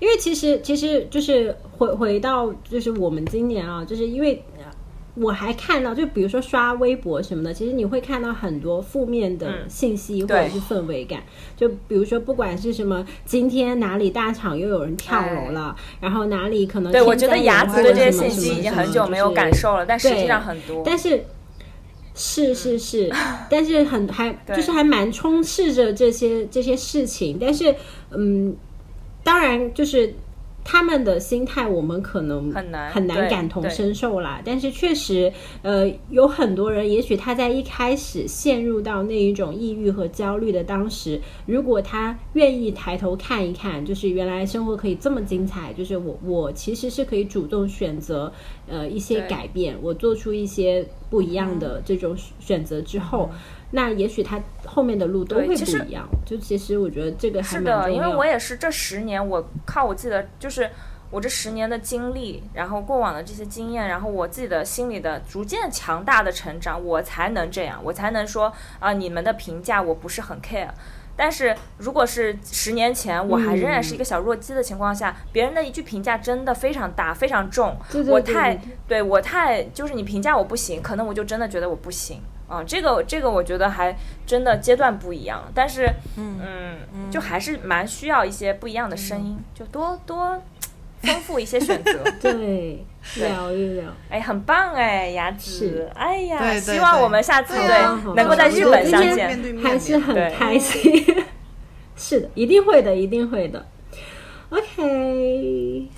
[0.00, 4.44] 因为其实其实就是回回到就是我们今年啊，就是因为。
[5.14, 11.22] 我还看到，就比如说刷微博什么的，其实你会看到很多负面的信息或者是氛围感。
[11.56, 20.82] 就比如说，不管是什么，今天哪里大厂又有人跳楼了，然后哪里可能对我觉得牙子的这些信息已经很久没有感受了，但实际上很多。
[20.86, 21.24] 但是
[22.14, 23.12] 是是是，
[23.50, 27.36] 但是很还 就是还蛮充斥着这些这些事情。
[27.40, 27.74] 但是
[28.10, 28.56] 嗯，
[29.24, 30.14] 当然就是。
[30.64, 34.40] 他们的心态，我们可能很难很难感同身受啦。
[34.44, 35.32] 但是确实，
[35.62, 48.32] 呃，有很多人，也许他在一开始陷入到那一种抑郁和焦虑的当时，如果他愿意抬头看一看，就是原来生活可以这么精彩，就是我我其实是可以主动选择，
[48.68, 53.30] 呃，一些改变，我做出一些不一样的这种选择之后。
[53.72, 56.08] 那也许他后面的路都会不一样。
[56.26, 60.68] 就其实我觉得这个还是的，因为我也是这十年，我靠我自己的，就是
[61.10, 70.68] 我这十年的经历，然后过往的这些经验，然后我自己的心里的逐渐强大的成长，我才能这样，我才能说啊，你们的评价我不是很 care。
[71.16, 77.76] 但是如果是十年前，我还仍然是一个小弱鸡的情况下，别人的一句评价真的非常大、非常重，
[78.08, 82.22] 我太对我太就是你评价我不行，可能我就真的觉得我不行。
[82.50, 83.96] 啊，这个这个我觉得还
[84.26, 86.40] 真的阶段不一样，但是嗯
[86.92, 90.42] 嗯，就还是蛮需要一些不一样的声音，就多多
[91.02, 92.84] 丰富一些选择， 对，
[93.16, 101.06] 聊一聊，哎，很棒哎，牙齿，哎呀，希望我们下次对能够在日本相见，还是很开心，
[101.96, 103.64] 是的，一定会的，一定会的
[104.50, 105.88] ，OK，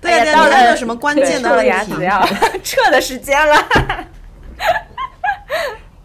[0.00, 2.26] 对，到了什么关键的牙齿要
[2.62, 3.54] 撤的时间了。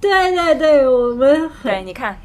[0.01, 2.17] 对对对，我们对，你看，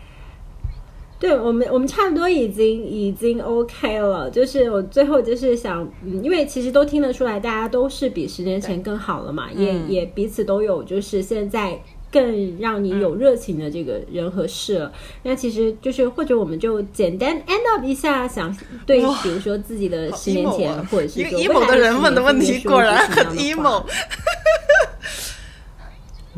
[1.19, 4.31] 对我们我们差不多已经已经 OK 了。
[4.31, 11.81] 就是我最后就是想，嗯，因为其实都听得出来，大家都是比十年前更好了嘛，也也彼此都有，就是现在
[12.13, 14.93] 更让你有热情的这个人和事了。
[15.25, 18.57] 那其实就是或者我们就简单 end up 一下，想
[18.87, 23.83] 对，比如说自己的十年前，或者是说 emo 的人问的问题，果然很 emo。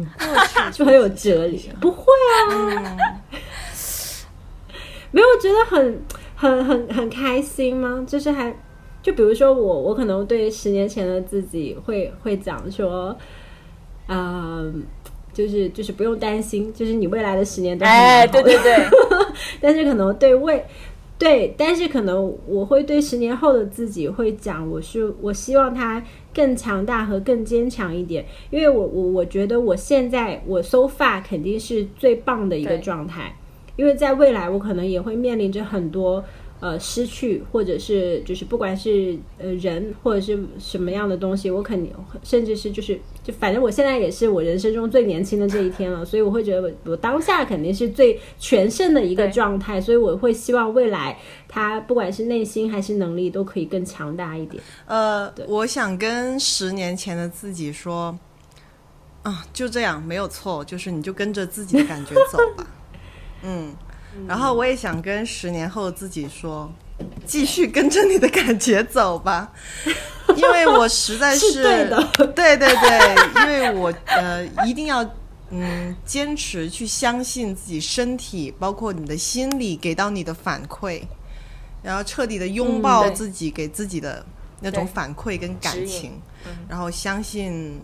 [0.72, 2.04] 就很有哲理，不会
[2.50, 2.96] 啊，
[5.10, 6.02] 没有觉得很
[6.34, 8.04] 很很很开心吗？
[8.06, 8.54] 就是还
[9.02, 13.16] 就比如说我，我可能对十年前的自己会会讲说，
[14.08, 14.82] 嗯，
[15.32, 18.88] 就是就是不用担心，就是你未来的十年都哎，对对对，
[19.60, 20.64] 但是可能对未
[21.18, 26.02] 对，但是可能我会对十年后的自己会讲，我是我希望他
[26.36, 33.34] 更强大和更坚强一点，因为我我我觉得我现在我 so far 肯定是最棒的一个状态，
[33.76, 36.22] 因为在未来我可能也会面临着很多
[36.66, 41.92] 呃失去，或者是就是不管是呃人或者是什么样的东西，我肯定
[42.24, 51.16] 甚至是就是就反正我现在也是我人生中最年轻的这一天了，所以我会觉得我我当下肯定是最全盛的一个状态，所以我会希望未来
[51.46, 54.60] 他不管是内心还是能力都可以更强大一点。
[54.86, 58.18] 呃，我想跟十年前的自己说，
[59.22, 62.66] 啊，就这样，没有错，就是你就跟着自己的感觉走吧。
[63.42, 63.72] 嗯，
[64.28, 66.72] 然后我也想跟十年后的自己说，
[67.26, 69.52] 继续跟着你的感觉走吧，
[70.36, 71.88] 因为我实在是对
[72.34, 75.08] 对对对，因为我呃一定要。
[75.48, 81.00] 嗯，坚持去相信自己身体，包括你的心理给到你的反馈，
[81.84, 84.26] 然后彻底的拥抱自己，给自己的
[84.60, 86.20] 那种反馈跟感情，
[86.68, 87.80] 然后相信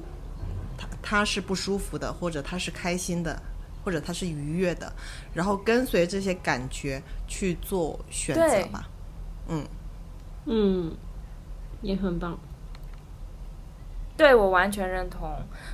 [0.76, 3.40] 他他是不舒服的，或者他是开心的，
[3.84, 4.92] 或者他是愉悦的，
[5.34, 8.88] 然后跟随这些感觉去做选择对吧。
[10.46, 10.94] 嗯，
[11.82, 12.38] 也很棒。
[14.16, 15.30] 对我完全认同，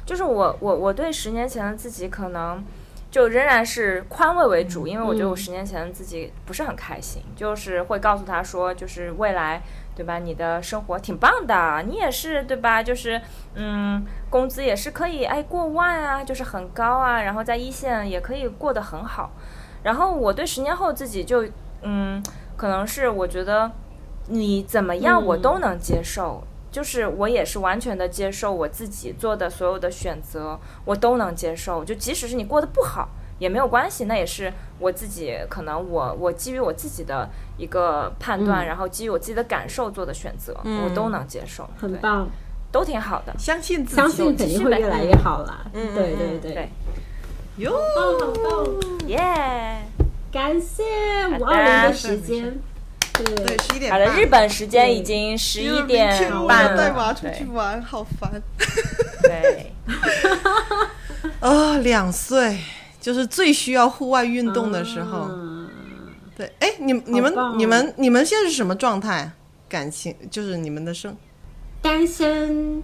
[0.07, 2.65] 就是我我我对十年前的自己可能
[3.11, 9.63] 就仍然是宽慰为主，因为我觉得我嗯十年前的自己不是很开心，就是会告诉他说，就是未来
[9.99, 12.81] 对吧，你的生活挺棒的，你也是对吧？
[12.81, 13.21] 就是
[13.55, 19.33] 嗯，工资也是可以哎过万啊，就是很高啊，然后在一线也可以过得很好。
[19.83, 21.45] 然后我对十年后自己就
[21.83, 22.23] 嗯，
[22.57, 23.73] 可能是我觉得
[24.29, 26.45] 你怎么样我嗯都能接受。
[26.71, 31.83] 就是我也是完全的接受我自己做的所有的选择，我都能接受。
[31.85, 33.09] 就即使是你过得不好
[33.39, 42.29] 也没有关系，那也是我自己可能我我基于我自己的一个判断，嗯然后基于我自己的感受做的选择，我都能接受，对，很棒，
[42.73, 43.35] 都挺好的。
[43.39, 45.65] 相信自己，相信肯定会越来越好啦。
[45.73, 46.69] 嗯对对对，对，
[47.57, 49.09] 哟，棒好棒！
[49.09, 49.83] 耶、
[50.33, 50.83] 感谢
[51.39, 52.59] 五二零的时间。
[53.19, 54.17] 对，十一点好的，半。
[54.17, 58.41] 日本时间已经十一点半了带娃，出去玩，好烦。
[59.23, 59.73] 对，
[61.41, 62.61] 啊、两岁
[63.09, 65.29] 就是最需要户外运动的时候。
[65.31, 65.67] 嗯
[66.37, 69.33] 对，哎，你你们、哦你们你们现在是什么状态？
[69.67, 71.17] 感情就是你们的生
[71.81, 72.83] 单身，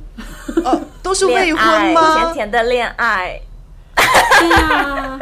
[0.64, 2.24] 哦，都是未婚吗？
[2.24, 3.38] 甜甜的恋爱，
[3.94, 5.18] 对啊，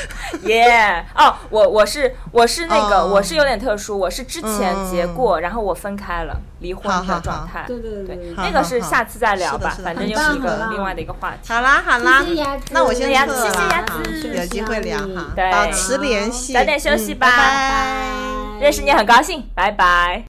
[0.44, 3.06] 耶、哦，我我是我是那个、哦。
[3.16, 7.64] 我是有点特殊，我是之前结嗯过，然后我分开了，离婚的状态。
[7.66, 11.52] 对对对对那个是下次再聊吧，反正又是一个另外的一个话题。
[11.52, 13.34] 好啦好啦谢谢鸭子，那我先谢谢鸭子
[14.34, 15.50] 有机会聊哈，对。
[15.50, 17.26] 保持联系，早点休息吧。
[17.26, 18.60] 拜拜。
[18.60, 20.24] 认识你很高兴，拜拜。